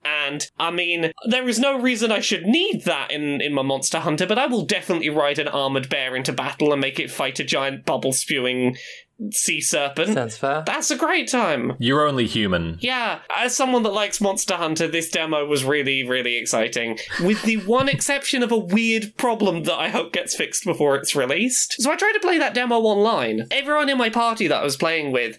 [0.05, 4.01] And I mean, there is no reason I should need that in, in my Monster
[4.01, 7.41] Hunter, but I will definitely ride an armored bear into battle and make it fight
[7.41, 8.77] a giant bubble spewing
[9.33, 10.15] sea serpent.
[10.15, 10.63] Sounds fair.
[10.65, 11.75] That's a great time.
[11.79, 12.79] You're only human.
[12.81, 16.99] Yeah, as someone that likes Monster Hunter, this demo was really, really exciting.
[17.23, 21.15] With the one exception of a weird problem that I hope gets fixed before it's
[21.15, 21.77] released.
[21.79, 23.47] So I tried to play that demo online.
[23.51, 25.39] Everyone in my party that I was playing with,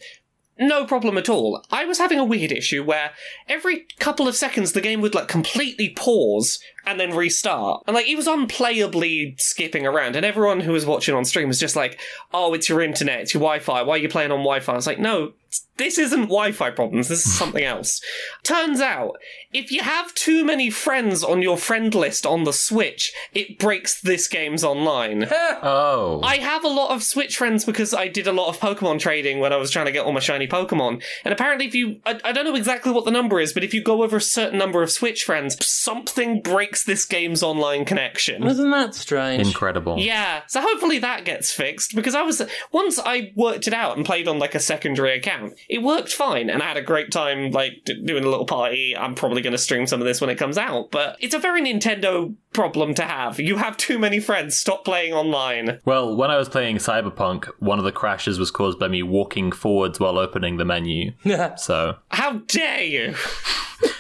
[0.62, 1.64] no problem at all.
[1.72, 3.12] I was having a weird issue where
[3.50, 7.84] every couple of seconds the game would like completely pause and then restart.
[7.88, 10.16] And like it was unplayably skipping around.
[10.16, 12.00] And everyone who was watching on stream was just like,
[12.34, 13.82] oh, it's your internet, it's your Wi Fi.
[13.82, 14.74] Why are you playing on Wi Fi?
[14.74, 15.34] I was like, no,
[15.78, 17.08] this isn't Wi Fi problems.
[17.08, 18.02] This is something else.
[18.44, 19.18] Turns out,
[19.52, 24.00] if you have too many friends on your friend list on the Switch, it breaks
[24.00, 25.28] this game's online.
[25.64, 26.22] Oh.
[26.24, 29.40] I have a lot of Switch friends because I did a lot of Pokemon trading
[29.40, 31.04] when I was trying to get all my shiny Pokemon.
[31.24, 33.74] And apparently, if you, I, I don't know exactly what the number is, but if
[33.74, 38.44] you go over a certain number of Switch friends, something breaks this game's online connection.
[38.44, 39.46] Isn't that strange?
[39.46, 39.98] Incredible.
[40.00, 42.42] Yeah, so hopefully that gets fixed because I was
[42.72, 46.50] once I worked it out and played on like a secondary account, it worked fine
[46.50, 48.96] and I had a great time like d- doing a little party.
[48.98, 51.40] I'm probably going to stream some of this when it comes out, but it's a
[51.40, 53.40] very Nintendo problem to have.
[53.40, 54.58] You have too many friends.
[54.58, 55.80] Stop playing online.
[55.86, 59.52] Well, when I was playing Cyberpunk, one of the crashes was caused by me walking
[59.52, 61.12] forwards while opening the menu.
[61.58, 63.16] so How dare you?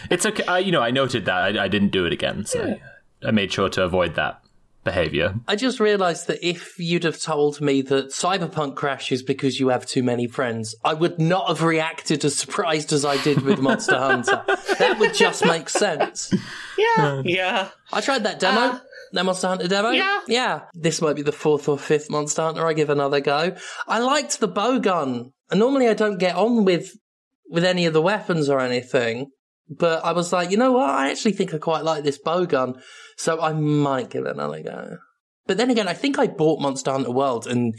[0.09, 0.43] It's okay.
[0.45, 1.57] I, you know, I noted that.
[1.57, 2.45] I, I didn't do it again.
[2.45, 2.77] So
[3.23, 4.41] I made sure to avoid that
[4.83, 5.35] behavior.
[5.47, 9.85] I just realised that if you'd have told me that Cyberpunk crashes because you have
[9.85, 13.97] too many friends, I would not have reacted as surprised as I did with Monster
[13.97, 14.43] Hunter.
[14.79, 16.33] That would just make sense.
[16.77, 17.69] Yeah, um, yeah.
[17.93, 18.59] I tried that demo.
[18.59, 18.79] Uh,
[19.13, 19.89] that Monster Hunter demo?
[19.89, 20.21] yeah.
[20.27, 20.61] Yeah.
[20.73, 23.55] This might be the fourth or fifth Monster Hunter I give another go.
[23.87, 25.31] I liked the bow gun.
[25.49, 26.97] And normally I don't get on with
[27.49, 29.29] with any of the weapons or anything.
[29.71, 30.89] But I was like, you know what?
[30.89, 32.81] I actually think I quite like this bow gun,
[33.15, 34.97] so I might give it another go.
[35.47, 37.73] But then again, I think I bought Monster Hunter World and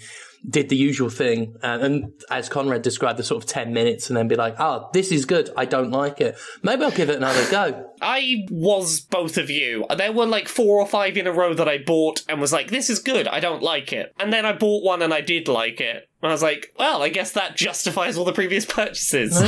[0.48, 4.16] did the usual thing, uh, and as Conrad described, the sort of ten minutes, and
[4.16, 5.50] then be like, "Oh, this is good.
[5.56, 6.36] I don't like it.
[6.62, 9.86] Maybe I'll give it another go." I was both of you.
[9.96, 12.68] There were like four or five in a row that I bought and was like,
[12.68, 14.12] this is good, I don't like it.
[14.18, 16.08] And then I bought one and I did like it.
[16.22, 19.42] And I was like, well, I guess that justifies all the previous purchases.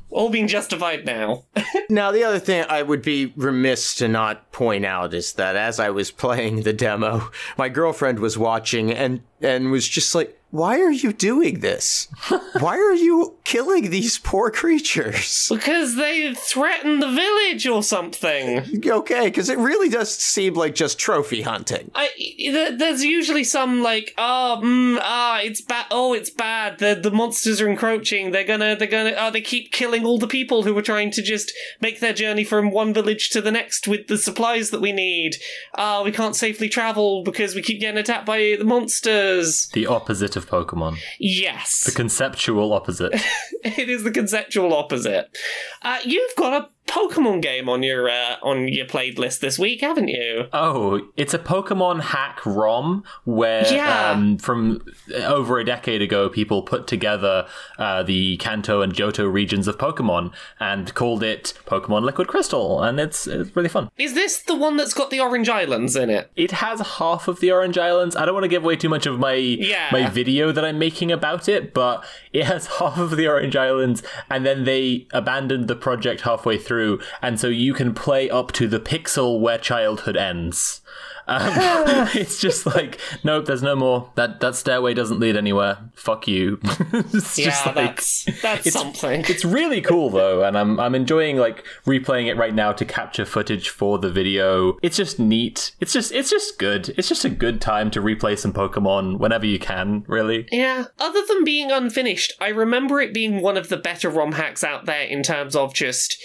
[0.10, 1.44] all being justified now.
[1.88, 5.78] Now, the other thing I would be remiss to not point out is that as
[5.78, 10.80] I was playing the demo, my girlfriend was watching and and was just like, "Why
[10.80, 12.08] are you doing this?
[12.60, 18.86] Why are you killing these poor creatures?" because they threaten the village or something.
[18.86, 21.90] Okay, because it really does seem like just trophy hunting.
[21.94, 25.86] I, th- there's usually some like, oh, mm, ah, it's bad.
[25.90, 26.78] Oh, it's bad.
[26.78, 28.30] The the monsters are encroaching.
[28.30, 29.14] They're gonna, they're gonna.
[29.18, 32.44] Oh, they keep killing all the people who were trying to just make their journey
[32.44, 35.36] from one village to the next with the supplies that we need.
[35.74, 39.68] Ah, we can't safely travel because we keep getting attacked by the monsters.
[39.72, 40.98] The opposite of Pokemon.
[41.18, 43.12] Yes, The conceptual opposite.
[43.64, 45.36] it is the conceptual opposite.
[45.82, 49.80] Uh, you've got a Pokemon game on your uh, on your played list this week,
[49.80, 50.46] haven't you?
[50.52, 54.10] Oh, it's a Pokemon hack ROM where, Yeah.
[54.12, 54.82] um, from
[55.24, 57.46] over a decade ago, people put together
[57.78, 63.00] uh, the Kanto and Johto regions of Pokemon and called it Pokemon Liquid Crystal, and
[63.00, 63.90] it's, it's really fun.
[63.98, 66.30] Is this the one that's got the Orange Islands in it?
[66.36, 68.14] It has half of the Orange Islands.
[68.16, 69.88] I don't want to give away too much of my Yeah.
[69.92, 74.02] my video that I'm making about it, but it has half of the Orange Islands,
[74.30, 76.75] and then they abandoned the project halfway through,
[77.22, 80.80] and so you can play up to the pixel where childhood ends.
[81.28, 81.40] Um,
[82.14, 84.10] it's just like, nope, there's no more.
[84.14, 85.78] That that stairway doesn't lead anywhere.
[85.94, 86.60] Fuck you.
[86.92, 89.24] it's Yeah, just like that's that's something.
[89.28, 93.24] it's really cool though, and I'm I'm enjoying like replaying it right now to capture
[93.24, 94.78] footage for the video.
[94.82, 95.72] It's just neat.
[95.80, 96.90] It's just it's just good.
[96.96, 100.04] It's just a good time to replay some Pokemon whenever you can.
[100.06, 100.46] Really.
[100.52, 100.84] Yeah.
[101.00, 104.86] Other than being unfinished, I remember it being one of the better ROM hacks out
[104.86, 106.22] there in terms of just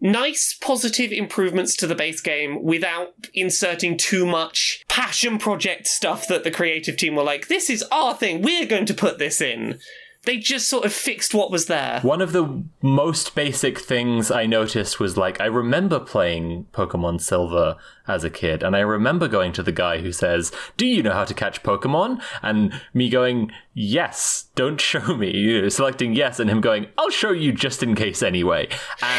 [0.00, 6.44] nice positive improvements to the base game without inserting too much passion project stuff that
[6.44, 9.78] the creative team were like, this is our thing, we're going to put this in.
[10.24, 12.00] They just sort of fixed what was there.
[12.02, 17.76] One of the most basic things I noticed was like I remember playing Pokemon Silver
[18.08, 21.12] as a kid, and I remember going to the guy who says, "Do you know
[21.12, 25.30] how to catch Pokemon?" and me going, "Yes." Don't show me.
[25.36, 28.68] You know, selecting yes, and him going, "I'll show you just in case anyway."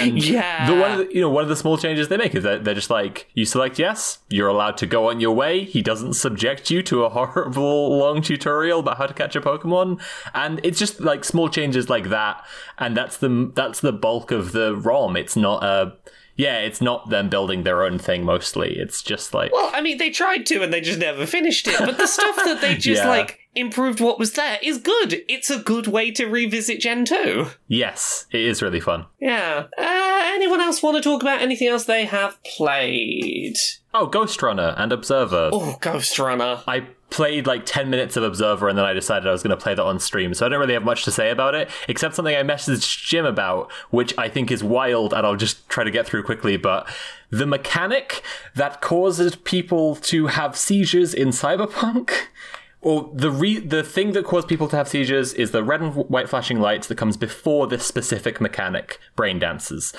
[0.02, 0.68] And Yeah.
[0.68, 2.66] the one of the, you know one of the small changes they make is that
[2.66, 5.64] they're just like, you select yes, you're allowed to go on your way.
[5.64, 10.02] He doesn't subject you to a horrible long tutorial about how to catch a Pokemon,
[10.34, 12.46] and it's just like small changes like that,
[12.78, 15.16] and that's the that's the bulk of the ROM.
[15.16, 15.94] It's not a
[16.40, 18.78] yeah, it's not them building their own thing mostly.
[18.80, 21.78] It's just like Well, I mean, they tried to and they just never finished it.
[21.78, 23.10] But the stuff that they just Yeah.
[23.10, 25.22] like improved what was there is good.
[25.28, 27.48] It's a good way to revisit Gen 2.
[27.68, 29.06] yes, it is really fun.
[29.20, 29.66] Yeah.
[29.78, 33.58] Uh, anyone else want to talk about anything else they have played?
[33.94, 35.50] Oh, Ghostrunner and Observer.
[35.52, 36.64] Oh, Ghostrunner.
[36.68, 39.62] I played like 10 minutes of Observer and then I decided I was going to
[39.62, 40.34] play that on stream.
[40.34, 43.26] So I don't really have much to say about it, except something I messaged Jim
[43.26, 46.58] about, which I think is wild and I'll just try to get through quickly.
[46.58, 46.88] But
[47.30, 48.24] the mechanic
[48.56, 52.12] that causes people to have seizures in Cyberpunk.
[52.82, 55.94] Or the re- the thing that caused people to have seizures is the red and
[55.96, 59.94] white flashing lights that comes before this specific mechanic, brain dances.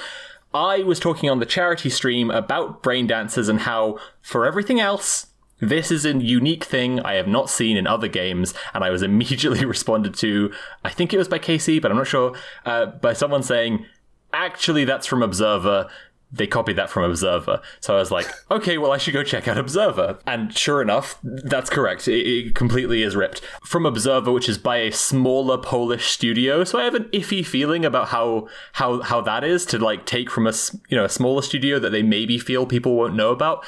[0.54, 5.26] I was talking on the charity stream about brain dances and how, for everything else,
[5.60, 9.02] this is a unique thing I have not seen in other games, and I was
[9.10, 10.52] immediately responded to,
[10.84, 12.34] I think it was by Casey, but I'm not sure,
[12.64, 13.86] uh, by someone saying,
[14.32, 15.88] actually, that's from Observer.
[16.32, 17.60] They copied that from Observer.
[17.80, 20.20] So I was like, okay, well, I should go check out Observer.
[20.28, 22.06] And sure enough, that's correct.
[22.06, 26.62] It, it completely is ripped from Observer, which is by a smaller Polish studio.
[26.62, 30.30] So I have an iffy feeling about how how how that is to like take
[30.30, 30.52] from a
[30.88, 33.64] you know a smaller studio that they maybe feel people won't know about.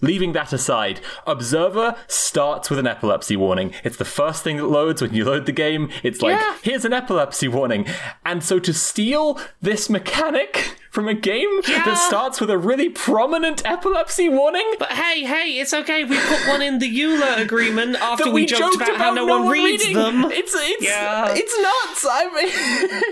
[0.00, 3.72] Leaving that aside, Observer starts with an epilepsy warning.
[3.84, 5.90] It's the first thing that loads when you load the game.
[6.02, 6.56] It's like, Yeah.
[6.62, 7.86] here's an epilepsy warning.
[8.24, 11.84] And so to steal this mechanic from a game Yeah.
[11.84, 14.74] that starts with a really prominent epilepsy warning.
[14.78, 16.04] But hey, hey, it's okay.
[16.04, 19.48] We put one in the EULA agreement after that we, joked, about, how no, one
[19.48, 19.96] reads reading.
[19.96, 20.24] them.
[20.30, 21.34] It's it's Yeah.
[21.36, 22.06] it's nuts.
[22.08, 23.02] I mean,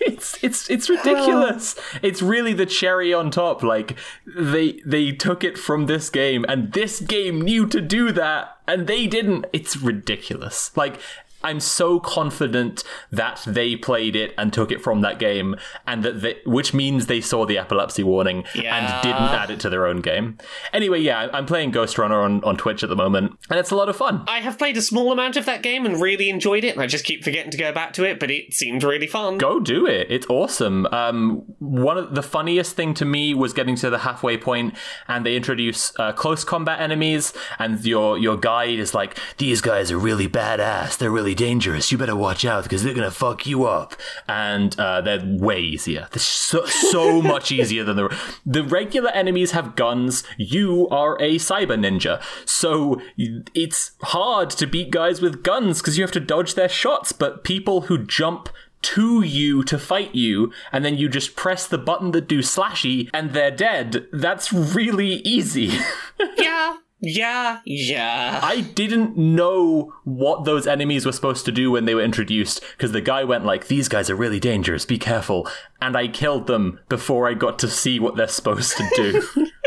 [0.12, 1.74] it's it's it's ridiculous.
[2.00, 3.62] it's really the cherry on top.
[3.64, 8.56] Like they they took it from this game, and this game knew to do that,
[8.68, 9.46] and they didn't.
[9.52, 10.70] It's ridiculous.
[10.76, 11.00] Like
[11.44, 16.20] I'm so confident that they played it and took it from that game, and that
[16.22, 18.76] they, which means they saw the epilepsy warning Yeah.
[18.76, 20.38] and didn't add it to their own game.
[20.72, 23.88] Anyway, yeah, I'm playing Ghostrunner on, on Twitch at the moment, and it's a lot
[23.88, 24.24] of fun.
[24.28, 26.86] I have played a small amount of that game and really enjoyed it, and I
[26.86, 29.38] just keep forgetting to go back to it, but it seemed really fun.
[29.38, 30.06] Go do it.
[30.10, 30.86] It's awesome.
[30.86, 34.74] Um, one of the funniest thing to me was getting to the halfway point,
[35.08, 39.90] and they introduce uh, close combat enemies, and your your guide is like, "These guys
[39.90, 40.96] are really badass.
[40.98, 41.90] They're really dangerous.
[41.90, 43.94] You better watch out because they're gonna fuck you up."
[44.28, 46.08] And uh, they're way easier.
[46.10, 50.24] They're so so much easier than the the regular enemies have guns.
[50.36, 56.04] You are a cyber ninja, so it's hard to beat guys with guns because you
[56.04, 57.12] have to dodge their shots.
[57.12, 58.48] But people who jump
[58.82, 63.08] to you to fight you, and then you just press the button that do slashy,
[63.14, 64.06] and they're dead.
[64.12, 65.72] That's really easy.
[66.36, 68.38] yeah, yeah, yeah.
[68.42, 72.92] I didn't know what those enemies were supposed to do when they were introduced, because
[72.92, 74.84] the guy went like, "These guys are really dangerous.
[74.84, 75.48] Be careful,"
[75.80, 79.48] and I killed them before I got to see what they're supposed to do.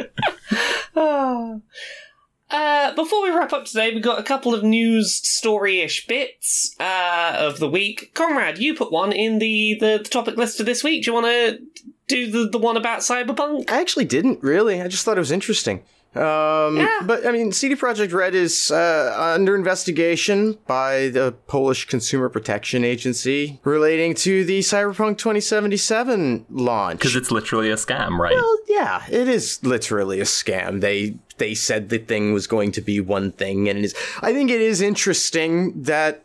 [2.56, 7.36] Uh, before we wrap up today, we've got a couple of news story-ish bits uh,
[7.38, 8.12] of the week.
[8.14, 11.04] Conrad, you put one in the, the, the topic list for this week.
[11.04, 11.60] Do you want to
[12.08, 13.70] do the, the one about cyberpunk?
[13.70, 14.82] I actually didn't really.
[14.82, 15.84] I just thought it was interesting.
[16.16, 17.00] Um, Yeah.
[17.04, 22.84] But I mean, CD Projekt Red is uh, under investigation by the Polish Consumer Protection
[22.84, 27.00] Agency relating to the Cyberpunk 2077 launch.
[27.00, 28.34] Because it's literally a scam, right?
[28.36, 30.82] Well, yeah, it is literally a scam.
[30.82, 33.96] They they said the thing was going to be one thing, and it is.
[34.22, 36.25] I think it is interesting that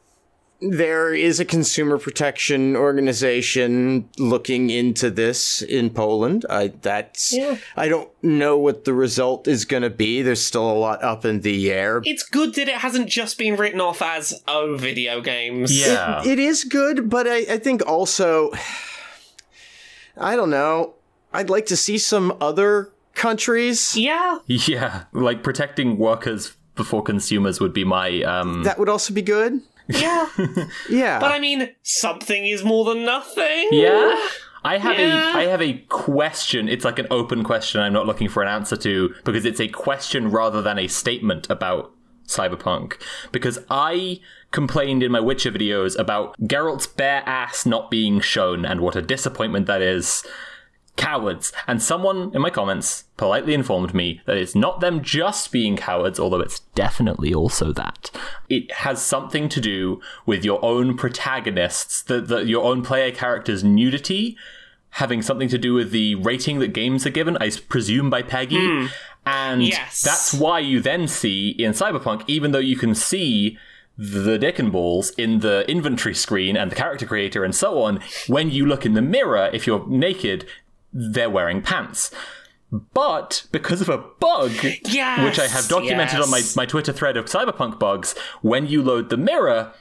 [0.62, 6.44] there is a consumer protection organization looking into this in Poland.
[6.50, 7.34] I that's
[7.76, 10.22] I don't know what the result is going to be.
[10.22, 12.02] There's still a lot up in the air.
[12.04, 15.78] It's good that it hasn't just been written off as, oh, video games.
[15.78, 16.22] yeah.
[16.26, 18.52] It is good, but I, I think also,
[20.16, 20.94] I don't know.
[21.32, 24.38] I'd like to see some other countries Yeah.
[24.46, 25.04] yeah.
[25.12, 29.60] Like protecting workers before consumers would be my um that would also be good.
[29.90, 30.26] Yeah.
[30.88, 31.18] Yeah.
[31.18, 33.68] but I mean, something is more than nothing.
[33.72, 34.16] Yeah.
[34.62, 35.34] I have Yeah.
[35.34, 36.68] a I have a question.
[36.68, 39.68] It's like an open question I'm not looking for an answer to because it's a
[39.68, 41.92] question rather than a statement about
[42.26, 43.00] cyberpunk.
[43.32, 44.20] Because I
[44.50, 49.02] complained in my Witcher videos about Geralt's bare ass not being shown and what a
[49.02, 50.24] disappointment that is.
[50.96, 51.52] Cowards.
[51.66, 56.20] And someone in my comments politely informed me that it's not them just being cowards,
[56.20, 58.10] although it's definitely also that.
[58.48, 63.64] It has something to do with your own protagonists, the, the, your own player character's
[63.64, 64.36] nudity,
[64.94, 68.80] having something to do with the rating that games are given, I presume by PEGI.
[68.82, 68.86] Hmm.
[69.24, 70.02] And Yes.
[70.02, 73.56] that's why you then see in Cyberpunk, even though you can see
[73.96, 78.00] the dick and balls in the inventory screen and the character creator and so on,
[78.28, 80.46] when you look in the mirror, if you're naked,
[80.92, 82.10] they're wearing pants.
[82.70, 84.52] But because of a bug,
[84.84, 88.80] Yes, which I have documented on my, my Twitter thread of cyberpunk bugs, when you
[88.80, 89.72] load the mirror,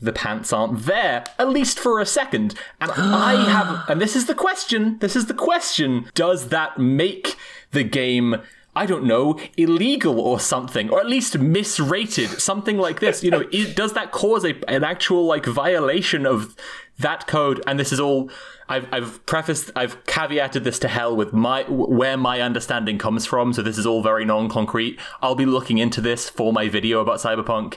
[0.00, 2.54] the pants aren't there, at least for a second.
[2.80, 7.36] And I have, and this is the question, this is the question, does that make
[7.72, 8.36] the game,
[8.76, 13.24] I don't know, illegal or something, or at least misrated, something like this?
[13.24, 16.56] You know, it, does that cause a, an actual, like, violation of
[17.00, 17.62] that code?
[17.66, 18.30] And this is all,
[18.68, 23.52] I've, I've prefaced, I've caveated this to hell with my, where my understanding comes from,
[23.52, 24.98] so this is all very non-concrete.
[25.22, 27.76] I'll be looking into this for my video about Cyberpunk.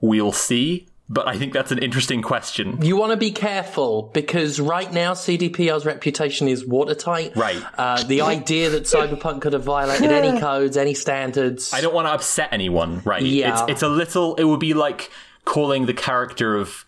[0.00, 0.86] We'll see.
[1.06, 2.82] But I think that's an interesting question.
[2.82, 7.36] You want to be careful because right now CDPR's reputation is watertight.
[7.36, 7.62] Right.
[7.76, 11.74] Uh, the idea that Cyberpunk could have violated any codes, any standards.
[11.74, 13.20] I don't want to upset anyone, right?
[13.20, 13.52] Yeah.
[13.52, 15.10] It's, it's a little, it would be like
[15.44, 16.86] calling the character of,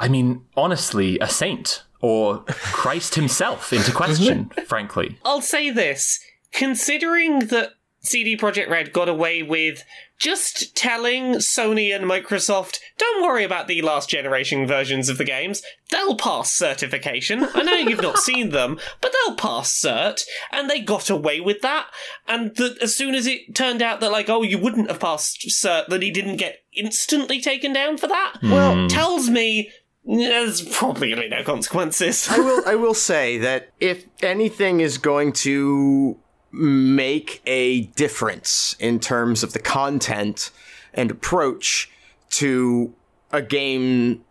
[0.00, 5.18] I mean, honestly, a saint or Christ himself into question, frankly.
[5.24, 6.18] I'll say this:
[6.52, 9.84] considering that CD Projekt Red got away with
[10.18, 15.62] just telling Sony and Microsoft, "Don't worry about the last generation versions of the games;
[15.90, 20.80] they'll pass certification." I know you've not seen them, but they'll pass cert, and they
[20.80, 21.88] got away with that.
[22.26, 25.46] And that as soon as it turned out that, like, oh, you wouldn't have passed
[25.48, 28.36] cert, that he didn't get instantly taken down for that.
[28.42, 29.70] Well, tells me.
[30.04, 32.28] There's probably going to be no consequences.
[32.30, 36.16] I will I will say that if anything is going to
[36.52, 40.50] make a difference in terms of the content
[40.94, 41.90] and approach
[42.30, 42.92] to
[43.30, 44.24] a game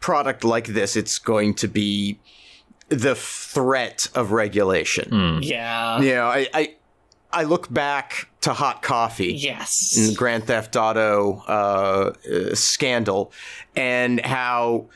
[0.00, 2.18] product like this, it's going to be
[2.88, 5.40] the threat of regulation.
[5.42, 6.00] yeah.
[6.00, 6.74] You know, I, I
[7.32, 9.96] I look back to hot coffee Yes.
[9.96, 13.30] in the Grand Theft Auto uh, uh, scandal,
[13.76, 14.86] and how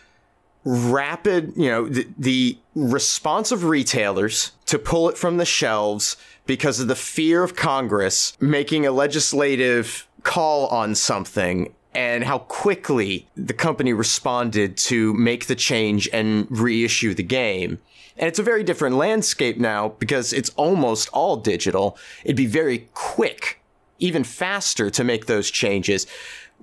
[0.65, 6.81] rapid, you know, the, the response of retailers to pull it from the shelves because
[6.81, 11.75] of the fear of Congress making a legislative call on something.
[11.95, 17.79] And how quickly the company responded to make the change and reissue the game.
[18.17, 21.97] And it's a very different landscape now because it's almost all digital.
[22.25, 23.61] It'd be very quick,
[24.01, 26.07] even faster to make those changes.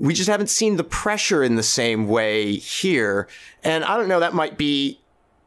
[0.02, 3.28] We just haven't seen the pressure in the same way here.
[3.64, 5.00] And I don't know, that might be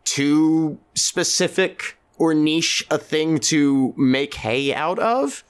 [0.04, 5.42] too specific or niche a thing to make hay out of.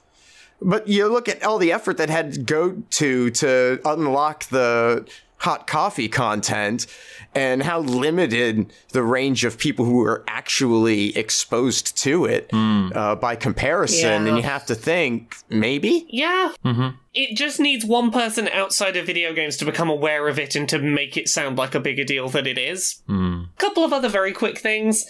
[0.63, 5.07] But you look at all the effort that had to go to to unlock the
[5.37, 6.87] hot coffee content
[7.35, 13.37] and how limited the range of people who are actually exposed to it uh, by
[13.37, 14.25] comparison.
[14.25, 14.29] Yeah.
[14.29, 16.07] And you have to think, maybe?
[16.09, 16.53] Yeah.
[17.13, 20.69] It just needs one person outside of video games to become aware of it and
[20.69, 23.03] to make it sound like a bigger deal than it is.
[23.09, 25.05] A couple of other very quick things.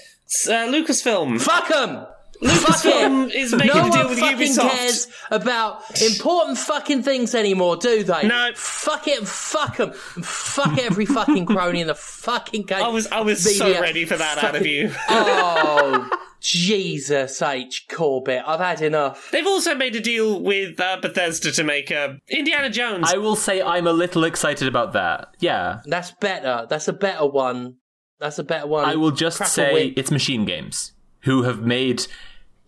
[0.46, 1.40] Uh, Lucasfilm.
[1.40, 2.06] Fuck them.
[2.42, 4.70] Lucasfilm is making no a deal one with fucking Ubisoft.
[4.70, 8.26] cares about important fucking things anymore, do they?
[8.26, 8.50] No.
[8.54, 12.82] Fuck it, fuck them, fuck every fucking crony in the fucking game.
[12.82, 14.92] I was I was so ready for that out of you.
[15.08, 16.10] Oh,
[16.40, 17.86] Jesus H.
[17.90, 19.30] Corbett, I've had enough.
[19.30, 23.10] They've also made a deal with uh, Bethesda to make uh, Indiana Jones.
[23.12, 25.34] I will say I'm a little excited about that.
[25.40, 25.80] Yeah.
[25.86, 26.66] That's better.
[26.68, 27.76] That's a better one.
[28.18, 28.84] That's a better one.
[28.84, 30.92] I will just Crack say it's Machine Games
[31.24, 32.06] who have made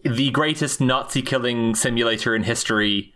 [0.03, 3.13] the greatest Nazi killing simulator in history,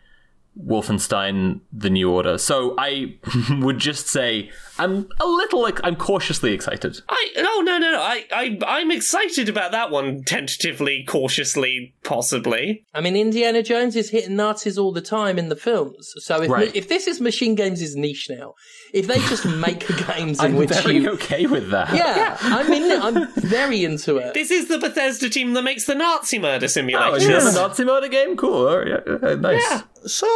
[0.59, 2.39] Wolfenstein: The New Order.
[2.39, 3.17] So I
[3.61, 6.99] would just say I'm a little, like, I'm cautiously excited.
[7.09, 8.01] I no no no no.
[8.01, 10.23] I I I'm excited about that one.
[10.25, 12.85] Tentatively, cautiously, possibly.
[12.95, 16.13] I mean, Indiana Jones is hitting Nazis all the time in the films.
[16.19, 16.75] So if Right.
[16.75, 18.55] if this is Machine Games' niche now,
[18.93, 21.95] if they just make games in I'm which very you, okay with that.
[21.95, 23.01] yeah, I'm in it.
[23.03, 24.35] I'm very into it.
[24.35, 27.13] This is the Bethesda team that makes the Nazi murder simulation.
[27.15, 27.49] Oh, simulator.
[27.49, 28.37] and a Nazi murder game?
[28.37, 28.67] Cool.
[28.69, 29.63] Oh, yeah, yeah, nice.
[29.71, 29.83] Yeah.
[30.07, 30.27] So,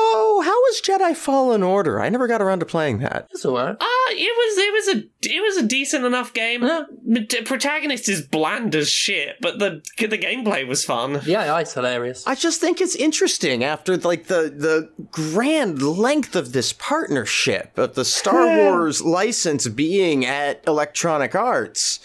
[0.41, 2.01] how was Jedi Fallen Order?
[2.01, 3.29] I never got around to playing that.
[3.33, 3.77] That's all right.
[3.81, 6.63] Ah, it was it was a it was a decent enough game.
[6.63, 6.85] Yeah.
[7.07, 11.21] The protagonist is bland as shit, but the the gameplay was fun.
[11.25, 12.27] Yeah, it's hilarious.
[12.27, 17.95] I just think it's interesting after like the the grand length of this partnership of
[17.95, 22.01] the Star Wars license being at Electronic Arts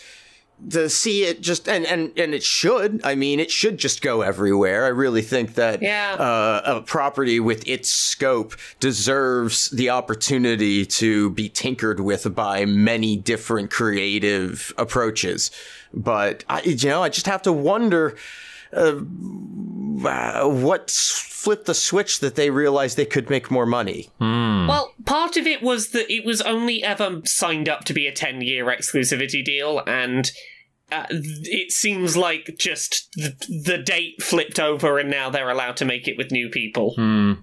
[0.72, 4.22] to see it just and and and it should I mean it should just go
[4.22, 4.86] everywhere.
[4.86, 6.16] I really think that Yeah.
[6.20, 13.16] uh, a property with its scope deserves the opportunity to be tinkered with by many
[13.16, 15.50] different creative approaches.
[15.94, 18.16] But I, you know, I just have to wonder
[18.74, 18.94] uh,
[20.48, 24.10] what flipped the switch that they realized they could make more money.
[24.68, 28.12] Well, part of it was that it was only ever signed up to be a
[28.12, 30.32] 10 year exclusivity deal, and
[30.92, 35.86] uh, it seems like just the, the date flipped over and now they're allowed to
[35.86, 36.96] make it with new people.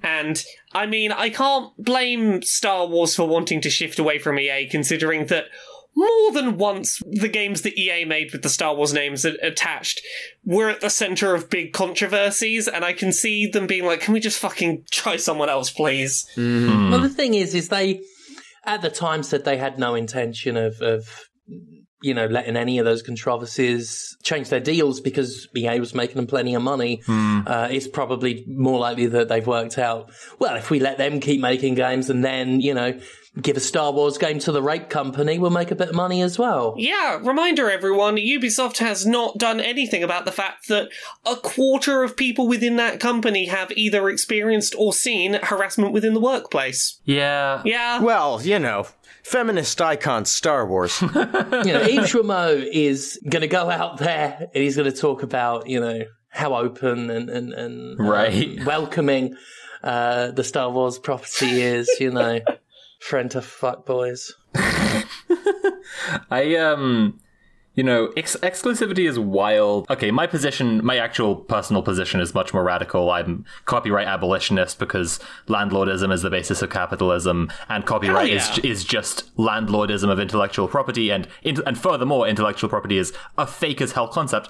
[0.02, 4.68] And I mean, I can't blame Star Wars for wanting to shift away from EA,
[4.68, 5.46] considering that.
[5.96, 10.02] More than once, the games that EA made with the Star Wars names attached
[10.44, 14.12] were at the center of big controversies, and I can see them being like, "Can
[14.12, 16.26] we just fucking try someone else, please?"
[16.90, 18.02] Well, the thing is, is they
[18.66, 21.08] at the time said they had no intention of, of
[22.02, 26.26] you know letting any of those controversies change their deals because EA was making them
[26.26, 27.02] plenty of money.
[27.46, 30.10] Uh, it's probably more likely that they've worked out.
[30.38, 33.00] Well, if we let them keep making games and then you know
[33.40, 36.22] give a Star Wars game to the rape company, we'll make a bit of money
[36.22, 36.74] as well.
[36.78, 40.88] Yeah, reminder everyone Ubisoft has not done anything about the fact that
[41.24, 46.20] a quarter of people within that company have either experienced or seen harassment within the
[46.20, 46.98] workplace.
[47.04, 47.62] Yeah.
[47.64, 48.00] Yeah.
[48.00, 48.86] Well, you know,
[49.22, 51.00] feminist icon Star Wars.
[51.02, 55.22] you know, Yves Rameau is going to go out there and he's going to talk
[55.22, 58.64] about, you know, how open and, and, and um, Right.
[58.64, 59.36] welcoming
[59.82, 62.40] uh, the Star Wars property is, you know,
[63.06, 64.32] friend to fuckboys.
[66.30, 67.20] I um
[67.76, 69.88] you know, ex- exclusivity is wild.
[69.90, 73.10] Okay, my position, my actual personal position is much more radical.
[73.10, 78.84] I'm copyright abolitionist because landlordism is the basis of capitalism, and copyright Hell is is
[78.84, 84.08] just landlordism of intellectual property, and and furthermore, intellectual property is a fake as hell
[84.08, 84.48] concept.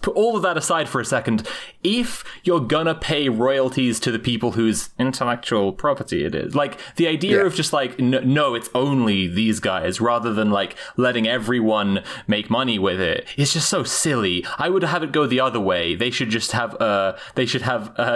[0.00, 1.46] Put all of that aside for a second.
[1.82, 7.08] If you're gonna pay royalties to the people whose intellectual property it is, like the
[7.08, 7.46] idea Yeah.
[7.46, 12.48] of just like no, no, it's only these guys, rather than like letting everyone make
[12.48, 13.26] money money with it.
[13.38, 14.44] It's just so silly.
[14.58, 15.94] I would have it go the other way.
[15.94, 18.10] They should just have uh they should have a,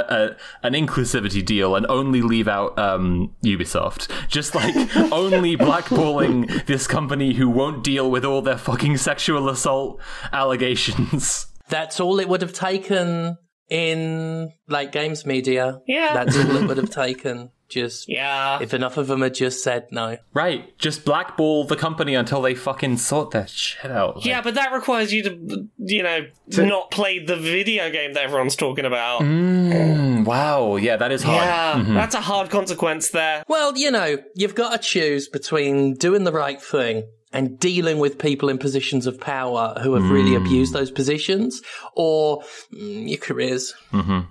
[0.63, 4.03] a, an inclusivity deal and only leave out um Ubisoft.
[4.29, 4.75] Just like
[5.23, 9.99] only blackballing this company who won't deal with all their fucking sexual assault
[10.33, 11.47] allegations.
[11.69, 13.39] That's all it would have taken
[13.71, 15.81] in like games media.
[15.87, 16.13] Yeah.
[16.13, 17.51] That's all it would have taken.
[17.69, 18.59] Just Yeah.
[18.61, 20.19] if enough of them had just said no.
[20.35, 20.77] Right.
[20.79, 24.17] Just blackball the company until they fucking sort that shit out.
[24.17, 26.27] Like, Yeah, but that requires you to, you know,
[26.59, 29.23] not play the video game that everyone's talking about.
[29.23, 30.77] mm, wow.
[30.77, 31.87] Yeah, that is hard.
[31.87, 33.45] Yeah, that's a hard consequence there.
[33.49, 38.19] Well, you know, you've got to choose between doing the right thing and dealing with
[38.19, 41.63] people in positions of power who have really abused those positions,
[41.97, 42.43] or
[42.73, 43.75] mm, your careers.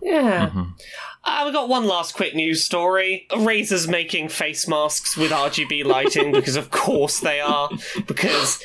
[0.01, 0.49] Yeah.
[1.25, 3.27] Uh, we got one last quick news story.
[3.31, 7.69] Razer's making face masks with RGB lighting because, of course, they are.
[8.05, 8.61] Because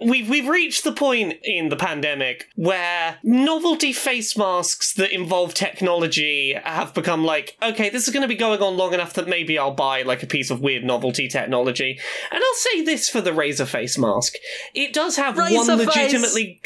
[0.00, 6.54] we've we've reached the point in the pandemic where novelty face masks that involve technology
[6.64, 9.58] have become like, okay, this is going to be going on long enough that maybe
[9.58, 11.98] I'll buy like a piece of weird novelty technology.
[12.30, 14.34] And I'll say this for the Razer face mask:
[14.74, 15.86] it does have one face!
[15.86, 16.60] legitimately,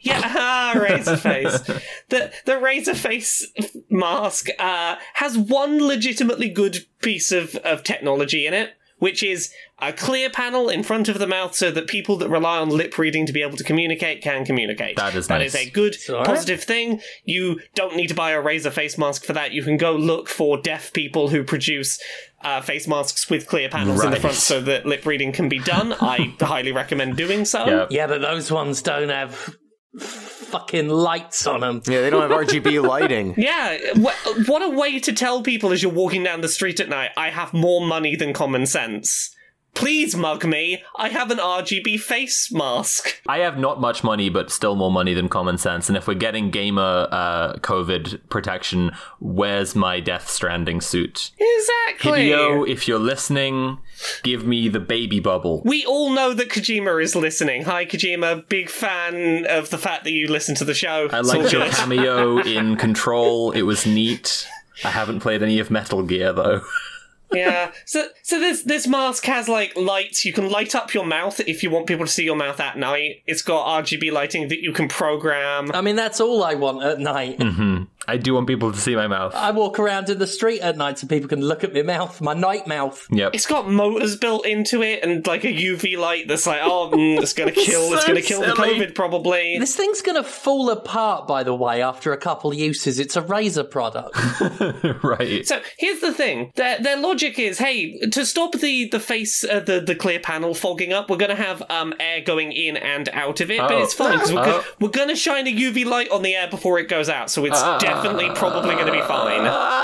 [0.00, 1.60] yeah, ah, Razer face.
[2.08, 3.46] The the Razer face
[3.88, 9.92] mask uh, has one legitimately good piece of of technology in it which is a
[9.92, 13.26] clear panel in front of the mouth so that people that rely on lip reading
[13.26, 14.94] to be able to communicate can communicate.
[14.94, 15.56] That is That nice.
[15.56, 16.24] is a good, alright.
[16.24, 17.00] positive thing.
[17.24, 19.50] You don't need to buy a Razer face mask for that.
[19.50, 22.00] You can go look for deaf people who produce
[22.42, 25.58] uh, face masks with clear panels in the front so that lip reading can be
[25.58, 25.94] done.
[26.00, 27.66] I highly recommend doing so.
[27.66, 27.86] Yeah.
[27.90, 29.56] Yeah, but those ones don't have
[29.98, 31.82] fucking lights on them.
[31.86, 33.34] Yeah, they don't have RGB lighting.
[33.36, 36.88] Yeah, wh- what a way to tell people as you're walking down the street at
[36.88, 39.31] night, I have more money than common sense.
[39.74, 43.20] Please mug me, I have an RGB face mask.
[43.26, 45.88] I have not much money, but still more money than common sense.
[45.88, 51.30] And if we're getting gamer uh, COVID protection, where's my Death Stranding suit?
[51.38, 52.28] Exactly.
[52.28, 53.78] Hideo, if you're listening,
[54.22, 55.62] give me the baby bubble.
[55.64, 57.62] We all know that Kojima is listening.
[57.64, 58.46] Hi, Kojima.
[58.48, 61.08] Big fan of the fact that you listen to the show.
[61.10, 63.52] I liked your cameo in Control.
[63.52, 64.46] It was neat.
[64.84, 66.60] I haven't played any of Metal Gear though.
[67.32, 67.72] yeah.
[67.84, 70.24] So, so this this mask has like lights.
[70.24, 72.78] You can light up your mouth if you want people to see your mouth at
[72.78, 73.22] night.
[73.26, 75.70] It's got RGB lighting that you can program.
[75.72, 77.38] I mean, that's all I want at night.
[77.38, 77.84] Mm-hmm.
[78.08, 79.34] I do want people to see my mouth.
[79.34, 82.20] I walk around in the street at night so people can look at my mouth,
[82.20, 83.06] my night mouth.
[83.10, 83.34] Yep.
[83.34, 87.18] It's got motors built into it and like a UV light that's like, oh, mm,
[87.22, 87.92] it's gonna kill.
[87.94, 88.46] it's gonna kill the.
[88.52, 89.58] COVID probably.
[89.58, 92.98] This thing's gonna fall apart, by the way, after a couple uses.
[92.98, 94.16] It's a Razer product.
[95.04, 95.46] right.
[95.46, 99.60] So here's the thing: their their logic is, hey, to stop the the face uh,
[99.60, 103.40] the the clear panel fogging up, we're gonna have um air going in and out
[103.40, 103.82] of it, but Oh.
[103.82, 104.44] it's fine because we're, Oh.
[104.44, 107.44] gonna, we're gonna shine a UV light on the air before it goes out, so
[107.44, 107.60] it's
[107.92, 109.46] definitely probably gonna be fine.
[109.46, 109.82] Uh.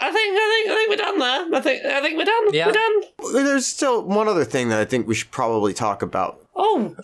[0.00, 1.58] I think I think I think we're done there.
[1.58, 2.54] I think I think we're done.
[2.54, 2.66] Yeah.
[2.66, 3.44] We're done.
[3.44, 6.40] there's still one other thing that I think we should probably talk about.
[6.56, 6.96] Oh,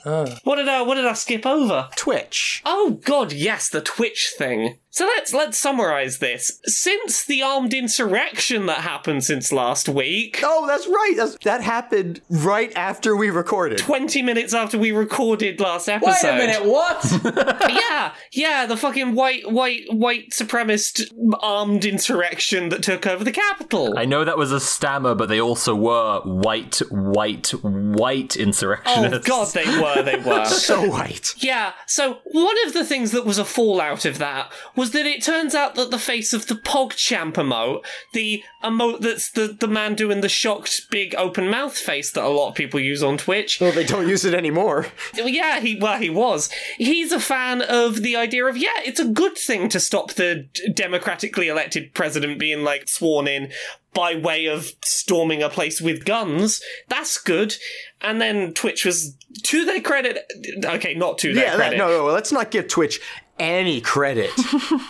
[0.45, 1.89] what did I what did I skip over?
[1.97, 2.63] Twitch.
[2.65, 4.79] Oh god, yes, the Twitch thing.
[4.95, 6.61] So let's let's summarize this.
[6.67, 11.15] Since the armed insurrection that happened since last week, Oh, that's right.
[11.17, 13.79] That's, that happened right after we recorded.
[13.79, 16.29] 20 minutes after we recorded last episode.
[16.29, 17.05] Wait a minute, what?
[17.71, 21.13] yeah, yeah, the fucking white white white supremacist
[21.43, 23.99] armed insurrection that took over the capital.
[23.99, 29.29] I know that was a stammer, but they also were white, white, white oh, insurrectionists.
[29.29, 30.45] Oh god, they were, they were.
[30.45, 31.35] So white.
[31.39, 35.23] Yeah, so one of the things that was a fallout of that was that it
[35.23, 39.95] turns out that the face of the PogChamp emote, the emote that's the, the man
[39.95, 43.61] doing the shocked big open mouth face that a lot of people use on Twitch,
[43.61, 44.87] Well, they don't use it anymore.
[45.15, 46.51] yeah, he well he was.
[46.79, 50.49] He's a fan of the idea of yeah, it's a good thing to stop the
[50.75, 53.51] democratically elected president being like sworn in
[53.93, 56.61] by way of storming a place with guns.
[56.89, 57.55] That's good.
[58.01, 60.19] And then Twitch was to their credit.
[60.65, 61.79] Okay, not to their Yeah, credit.
[61.79, 63.01] no, no, let's not give Twitch
[63.39, 64.31] any credit.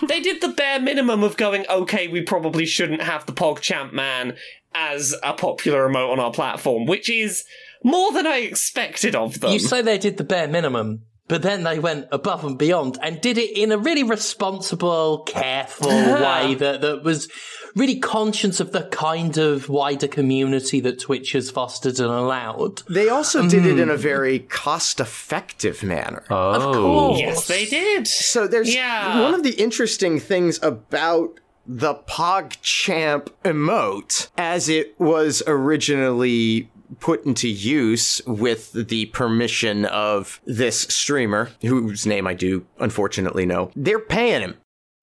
[0.09, 4.37] They did the bare minimum of going, okay, we probably shouldn't have the PogChamp man
[4.75, 7.45] as a popular emote on our platform, which is
[7.83, 9.53] more than I expected of them.
[9.53, 13.21] you say they did the bare minimum, but then they went above and beyond and
[13.21, 17.29] did it in a really responsible, careful way that, that was
[17.75, 22.83] really conscious of the kind of wider community that Twitch has fostered and allowed.
[22.89, 23.99] they also did it in a mm.
[23.99, 26.25] very cost effective manner.
[26.31, 28.07] oh, yes, they did.
[28.07, 29.21] So there's Yeah.
[29.23, 36.71] one of the interesting things about the PogChamp emote as it was originally
[37.01, 43.71] put into use with the permission of this streamer, whose name I do unfortunately know.
[43.75, 44.57] They're paying him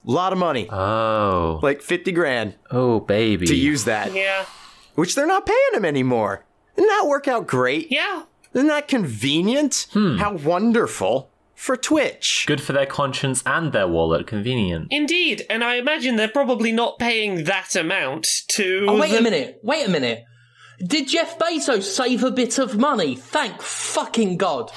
[0.07, 1.60] a lot of money, Oh.
[1.61, 3.45] like 50 grand, Oh, baby.
[3.48, 4.45] to use that, Yeah.
[4.95, 6.45] which they're not paying him anymore.
[6.76, 7.88] Didn't that work out great?
[7.91, 8.23] Yeah.
[8.53, 9.88] Isn't that convenient?
[9.94, 10.18] Hmm.
[10.18, 12.45] How wonderful for Twitch.
[12.48, 14.26] Good for their conscience and their wallet.
[14.28, 14.88] Convenient.
[14.90, 18.86] Indeed, and I imagine they're probably not paying that amount to.
[18.90, 19.60] Oh, wait the- a minute.
[19.64, 20.23] Wait a minute.
[20.86, 23.16] Did Jeff Bezos save a bit of money?
[23.16, 24.72] Thank fucking God.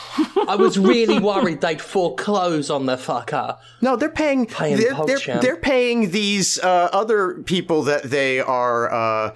[0.48, 3.59] I was really worried they'd foreclose on the fucker.
[3.81, 4.47] No, they're paying.
[4.47, 9.35] Paying they're, they're, they're paying these uh, other people that they are uh,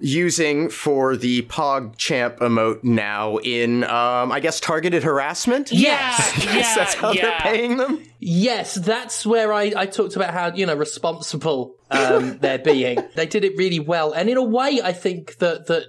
[0.00, 5.72] using for the PogChamp emote now in, um, I guess, targeted harassment.
[5.72, 8.02] Yeah, Yes, yeah, that's how they're paying them.
[8.20, 12.98] Yes, that's where I, I talked about how, you know, responsible um, they're being.
[13.14, 14.12] They did it really well.
[14.12, 15.86] And in a way, I think that, that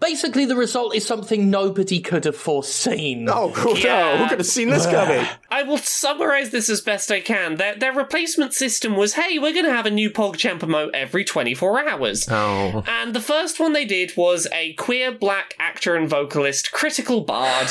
[0.00, 3.28] basically the result is something nobody could have foreseen.
[3.28, 3.76] Oh, cool.
[3.78, 4.14] Yeah.
[4.14, 5.26] No, who could have seen this coming?
[5.50, 7.56] I will summarize this as best I can.
[7.56, 11.24] Their, their replacement system was hey, we're going to have a new PogChamp emote every
[11.24, 12.28] 24 hours.
[12.30, 12.84] Oh.
[12.86, 17.68] And the first one they did was a queer black actor and vocalist, Critical Bard.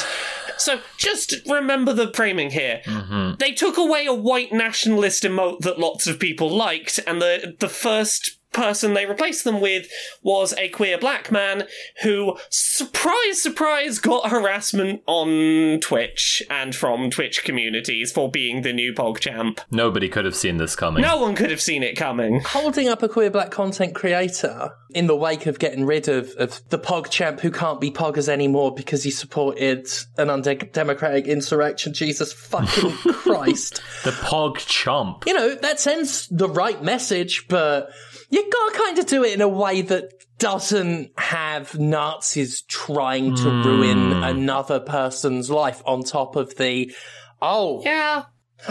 [0.57, 2.81] So just remember the framing here.
[2.85, 3.35] Mm-hmm.
[3.39, 7.69] They took away a white nationalist emote that lots of people liked, and the the
[7.69, 9.87] first person they replaced them with
[10.21, 11.65] was a queer black man
[12.03, 18.93] who, surprise, surprise, got harassment on Twitch and from Twitch communities for being the new
[18.93, 19.59] PogChamp.
[19.71, 21.01] Nobody could have seen this coming.
[21.01, 22.41] No one could have seen it coming.
[22.41, 26.61] Holding up a queer black content creator in the wake of getting rid of, of
[26.69, 29.87] the Pog champ who can't be Poggers anymore because he supported
[30.17, 31.93] an undemocratic insurrection.
[31.93, 33.81] Jesus fucking Christ.
[34.03, 35.25] The Pog Chomp.
[35.25, 37.89] you know, that sends the right message, but
[38.31, 43.43] you gotta kind of do it in a way that doesn't have Nazis trying to
[43.43, 43.63] hmm.
[43.63, 46.91] ruin another person's life on top of the,
[47.41, 48.23] oh, Yeah.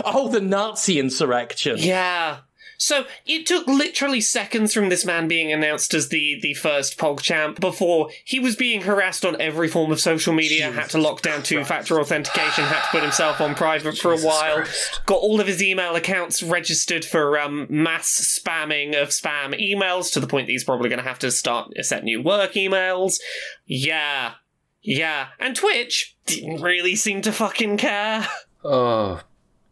[0.04, 1.76] oh, the Nazi insurrection.
[1.78, 2.38] Yeah.
[2.80, 7.60] So it took literally seconds from this man being announced as the, the first PogChamp
[7.60, 11.42] before he was being harassed on every form of social media, had to lock down
[11.42, 14.64] two factor authentication, had to put himself on private for a while,
[15.04, 20.18] got all of his email accounts registered for um, mass spamming of spam emails to
[20.18, 23.20] the point that he's probably going to have to start set new work emails.
[23.66, 24.32] Yeah.
[24.80, 25.28] Yeah.
[25.38, 28.26] And Twitch didn't really seem to fucking care.
[28.64, 29.20] Oh.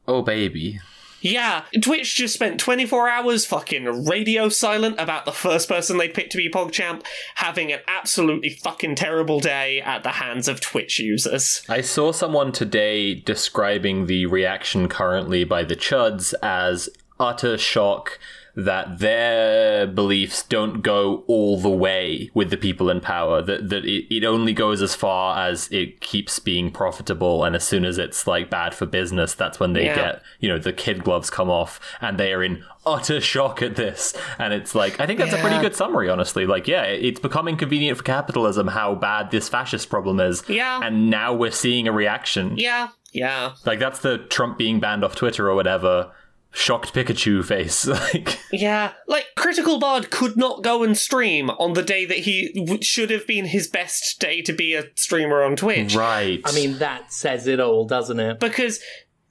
[0.07, 0.81] Oh, baby.
[1.21, 6.33] Yeah, Twitch just spent 24 hours fucking radio silent about the first person they picked
[6.33, 7.05] to be PogChamp
[7.37, 11.63] having an absolutely fucking terrible day at the hands of Twitch users.
[11.69, 16.89] I saw someone today describing the reaction currently by the Chuds as
[17.21, 18.19] utter shock
[18.59, 23.85] that their beliefs don't go all the way with the people in power, that, that
[23.85, 27.99] it, it only goes as far as it keeps being profitable, and as soon as
[27.99, 29.95] it's like bad for business, that's when they Yeah.
[29.95, 33.77] get, you know, the kid gloves come off, and they are in utter shock at
[33.77, 34.13] this.
[34.39, 36.45] And it's like, I think that's a pretty good summary, honestly.
[36.45, 40.43] Like, yeah, it's becoming convenient for capitalism how bad this fascist problem is.
[40.49, 40.81] Yeah.
[40.83, 42.57] And now we're seeing a reaction.
[42.57, 43.53] Yeah, yeah.
[43.65, 46.11] Like that's the Trump being banned off Twitter or whatever.
[46.59, 47.87] Shocked Pikachu face.
[47.87, 52.53] like Yeah, like Critical Bard could not go and stream on the day that he
[52.55, 55.95] w- should have been his best day to be a streamer on Twitch.
[55.95, 56.41] right.
[56.45, 58.41] I mean, that says it all, doesn't it?
[58.41, 58.81] because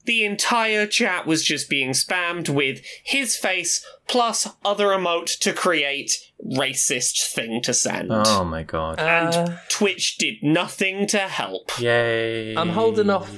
[0.06, 6.12] the entire chat was just being spammed with his face plus other emote to create
[6.56, 8.10] racist thing to send.
[8.12, 8.98] Oh my god.
[9.00, 11.78] and Uh, Twitch did nothing to help.
[11.80, 12.54] Yay.
[12.56, 13.30] I'm holding off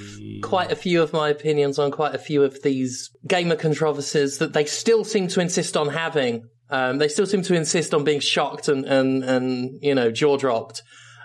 [0.42, 4.52] quite a few of my opinions on quite a few of these gamer controversies that
[4.52, 6.48] they still seem to insist on having.
[6.68, 10.36] Um, they still seem to insist on being shocked and, and, and you know, jaw
[10.36, 10.82] dropped.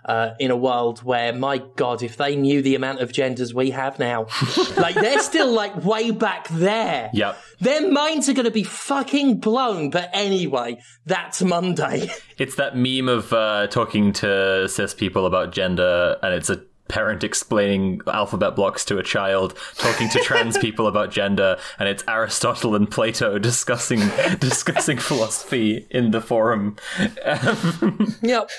[0.08, 3.72] Uh, in a world where, my God, if they knew the amount of genders we
[3.72, 4.28] have now,
[4.78, 7.10] like they're still like way back there.
[7.12, 7.36] Yep.
[7.60, 9.90] Their minds are going to be fucking blown.
[9.90, 12.12] But anyway, that's Monday.
[12.38, 17.24] It's that meme of uh, talking to cis people about gender, and it's a parent
[17.24, 22.76] explaining alphabet blocks to a child, talking to trans people about gender, and it's Aristotle
[22.76, 24.00] and Plato discussing
[24.40, 26.76] discussing philosophy in the forum.
[28.22, 28.50] yep,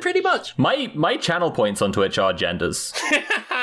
[0.00, 0.56] pretty much.
[0.58, 2.92] My my channel points on Twitch are genders.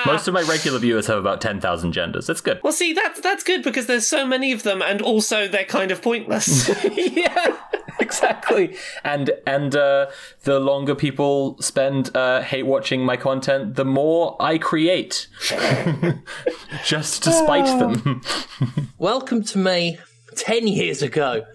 [0.06, 2.28] Most of my regular viewers have about ten thousand genders.
[2.28, 2.60] That's good.
[2.64, 5.92] Well, see, that's that's good because there's so many of them, and also they're kind
[5.92, 6.70] of pointless.
[6.96, 7.58] yeah,
[8.10, 8.76] exactly.
[9.04, 10.08] And and uh,
[10.44, 15.28] the longer people spend uh, hate watching my content, the more I create,
[16.86, 18.22] just to spite them.
[18.98, 20.00] Welcome to me
[20.36, 21.46] 10 years ago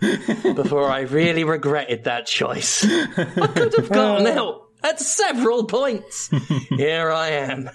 [0.55, 2.85] before I really regretted that choice.
[2.85, 6.31] I could have gotten out At several points.
[6.71, 7.71] Here I am.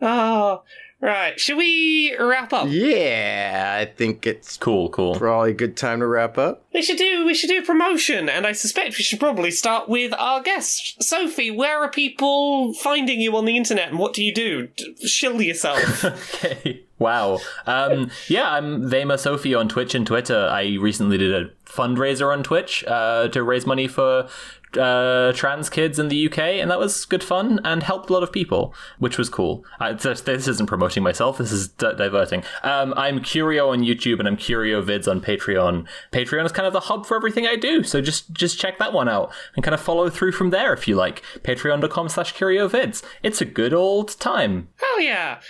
[0.00, 0.62] Oh,
[1.00, 1.38] right.
[1.38, 2.68] Should we wrap up?
[2.70, 5.14] Yeah, I think it's Cool, cool.
[5.16, 6.64] probably a good time to wrap up.
[6.72, 10.12] We should do we should do promotion, and I suspect we should probably start with
[10.18, 11.50] our guest, Sophie.
[11.50, 14.68] Where are people finding you on the internet, and what do you do?
[14.76, 16.04] D- shill yourself.
[16.36, 16.82] Okay.
[16.98, 17.40] Wow.
[17.66, 20.48] Um, yeah, I'm Vema Sophie on Twitch and Twitter.
[20.50, 24.28] I recently did a fundraiser on Twitch uh, to raise money for
[24.76, 28.22] uh, trans kids in the UK, and that was good fun and helped a lot
[28.22, 29.64] of people, which was cool.
[29.80, 31.38] I, this, isn't promoting myself.
[31.38, 32.42] This is di- diverting.
[32.62, 35.86] Um, I'm Curio on YouTube and I'm Curio Vids on Patreon.
[36.12, 38.92] Patreon is kind of the hub for everything I do, so just just check that
[38.92, 41.22] one out and kind of follow through from there if you like.
[41.42, 43.02] Patreon.com/slash Curio Vids.
[43.22, 44.68] It's a good old time.
[44.76, 45.40] Hell yeah!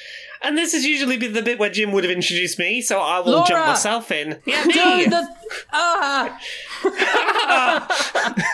[0.47, 3.19] And this has usually been the bit where Jim would have introduced me, so I
[3.19, 3.49] will Laura!
[3.49, 4.39] jump myself in.
[4.47, 4.73] Yeah, me.
[4.75, 5.29] Do the
[5.73, 6.39] ah.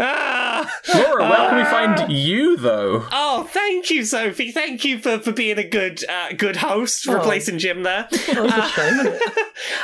[0.00, 0.70] Ah!
[0.94, 3.06] Laura, where can we find you though?
[3.12, 4.50] Oh, thank you, Sophie.
[4.52, 7.14] Thank you for, for being a good uh, good host, Oh.
[7.14, 8.06] replacing Jim there.
[8.10, 9.22] That's a shame, isn't it?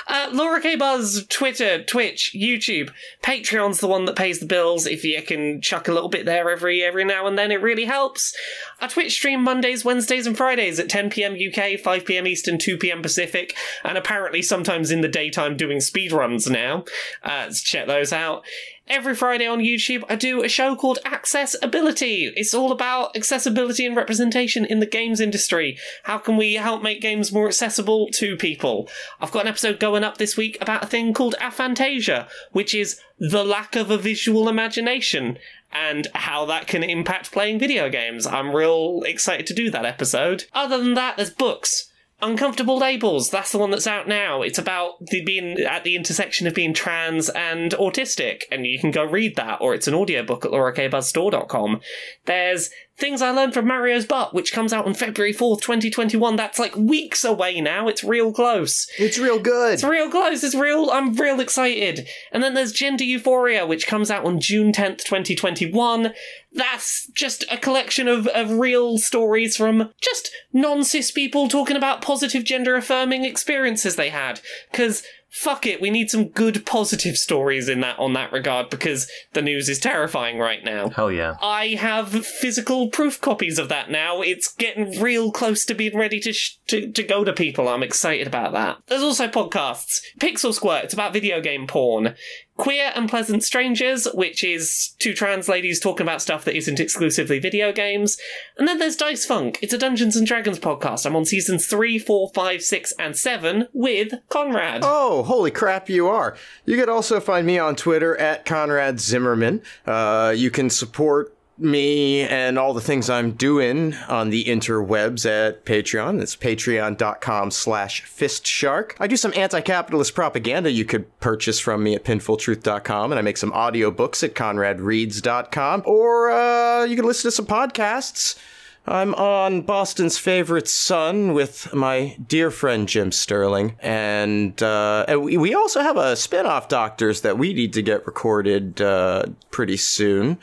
[0.08, 2.90] Uh, Laura K Buzz, Twitter, Twitch, YouTube,
[3.22, 4.84] Patreon's the one that pays the bills.
[4.84, 7.84] If you can chuck a little bit there every every now and then, it really
[7.84, 8.34] helps.
[8.80, 11.36] I Twitch stream Mondays, Wednesdays, and Fridays at 10 p.m.
[11.40, 12.26] UK, 5 p.m.
[12.26, 13.02] Eastern, 2 p.m.
[13.02, 16.84] Pacific, and apparently sometimes in the daytime doing speed runs now.
[17.22, 18.44] Uh, so check those out.
[18.90, 22.32] Every Friday on YouTube, I do a show called Accessibility.
[22.34, 25.78] It's all about accessibility and representation in the games industry.
[26.02, 28.88] How can we help make games more accessible to people?
[29.20, 33.00] I've got an episode going up this week about a thing called aphantasia, which is
[33.20, 35.38] the lack of a visual imagination
[35.72, 38.26] and how that can impact playing video games.
[38.26, 40.44] I'm real excited to do that episode.
[40.52, 41.90] Other than that, there's books.
[42.22, 44.42] Uncomfortable Labels, that's the one that's out now.
[44.42, 48.90] It's about the being at the intersection of being trans and autistic, and you can
[48.90, 51.80] go read that, or it's an audiobook at laurakbuzzstore.com.
[52.26, 52.68] There's
[53.00, 56.36] Things I Learned from Mario's Butt, which comes out on February 4th, 2021.
[56.36, 57.88] That's like weeks away now.
[57.88, 58.86] It's real close.
[58.98, 59.74] It's real good.
[59.74, 60.44] It's real close.
[60.44, 60.90] It's real.
[60.90, 62.06] I'm real excited.
[62.30, 66.12] And then there's Gender Euphoria, which comes out on June 10th, 2021.
[66.52, 72.02] That's just a collection of, of real stories from just non cis people talking about
[72.02, 74.40] positive gender affirming experiences they had.
[74.70, 79.08] Because fuck it, we need some good positive stories in that on that regard because
[79.32, 80.90] the news is terrifying right now.
[80.90, 81.36] Hell yeah.
[81.40, 84.20] I have physical proof copies of that now.
[84.20, 87.68] It's getting real close to being ready to, sh- to to go to people.
[87.68, 88.78] I'm excited about that.
[88.86, 90.00] There's also podcasts.
[90.18, 90.84] Pixel Squirt.
[90.84, 92.14] It's about video game porn.
[92.60, 97.38] Queer and Pleasant Strangers, which is two trans ladies talking about stuff that isn't exclusively
[97.38, 98.18] video games.
[98.58, 99.58] And then there's Dice Funk.
[99.62, 101.06] It's a Dungeons and Dragons podcast.
[101.06, 104.82] I'm on seasons three, four, five, six, and 7 with Conrad.
[104.84, 106.36] Oh, holy crap, you are.
[106.66, 109.62] You could also find me on Twitter at Conrad Zimmerman.
[109.86, 115.64] Uh, you can support me and all the things I'm doing on the interwebs at
[115.64, 116.20] Patreon.
[116.20, 118.92] It's patreon.com slash fistshark.
[118.98, 123.36] I do some anti-capitalist propaganda you could purchase from me at pinfultruth.com, and I make
[123.36, 125.82] some audiobooks at conradreads.com.
[125.84, 128.38] Or uh, you can listen to some podcasts.
[128.86, 133.76] I'm on Boston's Favorite Son with my dear friend Jim Sterling.
[133.80, 138.06] And, uh, and we also have a spin off Doctors that we need to get
[138.06, 140.38] recorded uh, pretty soon.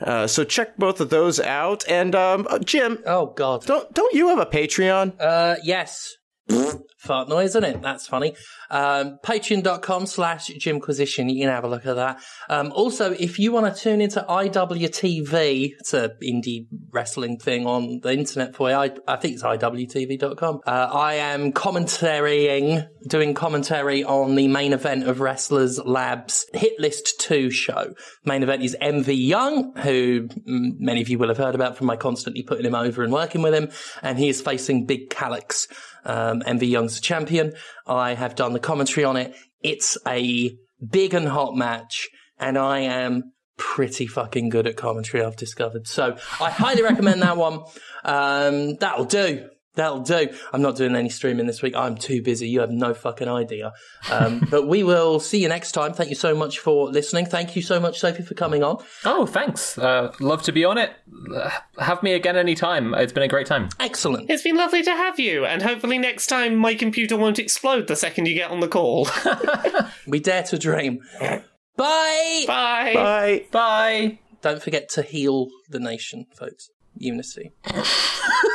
[0.00, 1.84] Uh, so check both of those out.
[1.88, 3.66] And um, uh, Jim, Oh God.
[3.66, 5.14] don't don't you have a Patreon?
[5.20, 6.16] Uh, yes.
[7.00, 7.82] Fart noise, isn't it?
[7.82, 8.34] That's funny.
[8.70, 11.30] Um, Patreon.com slash Jimquisition.
[11.30, 12.20] You can have a look at that.
[12.48, 18.00] Um, also, if you want to tune into IWTV, it's a indie wrestling thing on
[18.00, 18.76] the internet for you.
[18.76, 20.60] I, I think it's IWTV.com.
[20.66, 27.18] Uh, I am commentarying, doing commentary on the main event of Wrestlers Labs Hit List
[27.20, 27.94] 2 show.
[28.26, 31.96] Main event is MV Young, who many of you will have heard about from my
[31.96, 33.70] constantly putting him over and working with him.
[34.02, 35.66] And he is facing Big Calix.
[36.04, 37.52] Um, MV Young's champion.
[37.86, 39.34] I have done the commentary on it.
[39.60, 40.56] It's a
[40.86, 42.08] big and hot match,
[42.38, 45.86] and I am pretty fucking good at commentary, I've discovered.
[45.86, 47.60] So I highly recommend that one.
[48.04, 49.48] Um, that'll do.
[49.76, 50.28] That'll do.
[50.52, 51.76] I'm not doing any streaming this week.
[51.76, 52.48] I'm too busy.
[52.48, 53.72] You have no fucking idea.
[54.10, 55.92] Um, but we will see you next time.
[55.92, 57.26] Thank you so much for listening.
[57.26, 58.82] Thank you so much, Sophie, for coming on.
[59.04, 59.78] Oh, thanks.
[59.78, 60.90] Uh, love to be on it.
[61.34, 62.94] Uh, Have me again anytime.
[62.94, 63.68] It's been a great time.
[63.78, 64.28] Excellent.
[64.28, 67.96] It's been lovely to have you, and hopefully next time my computer won't explode the
[67.96, 69.08] second you get on the call.
[70.06, 71.00] We dare to dream.
[71.20, 72.44] Bye.
[72.46, 72.92] Bye.
[72.94, 73.44] Bye.
[73.50, 74.18] Bye.
[74.42, 76.70] Don't forget to heal the nation, folks.
[76.96, 77.52] Unity.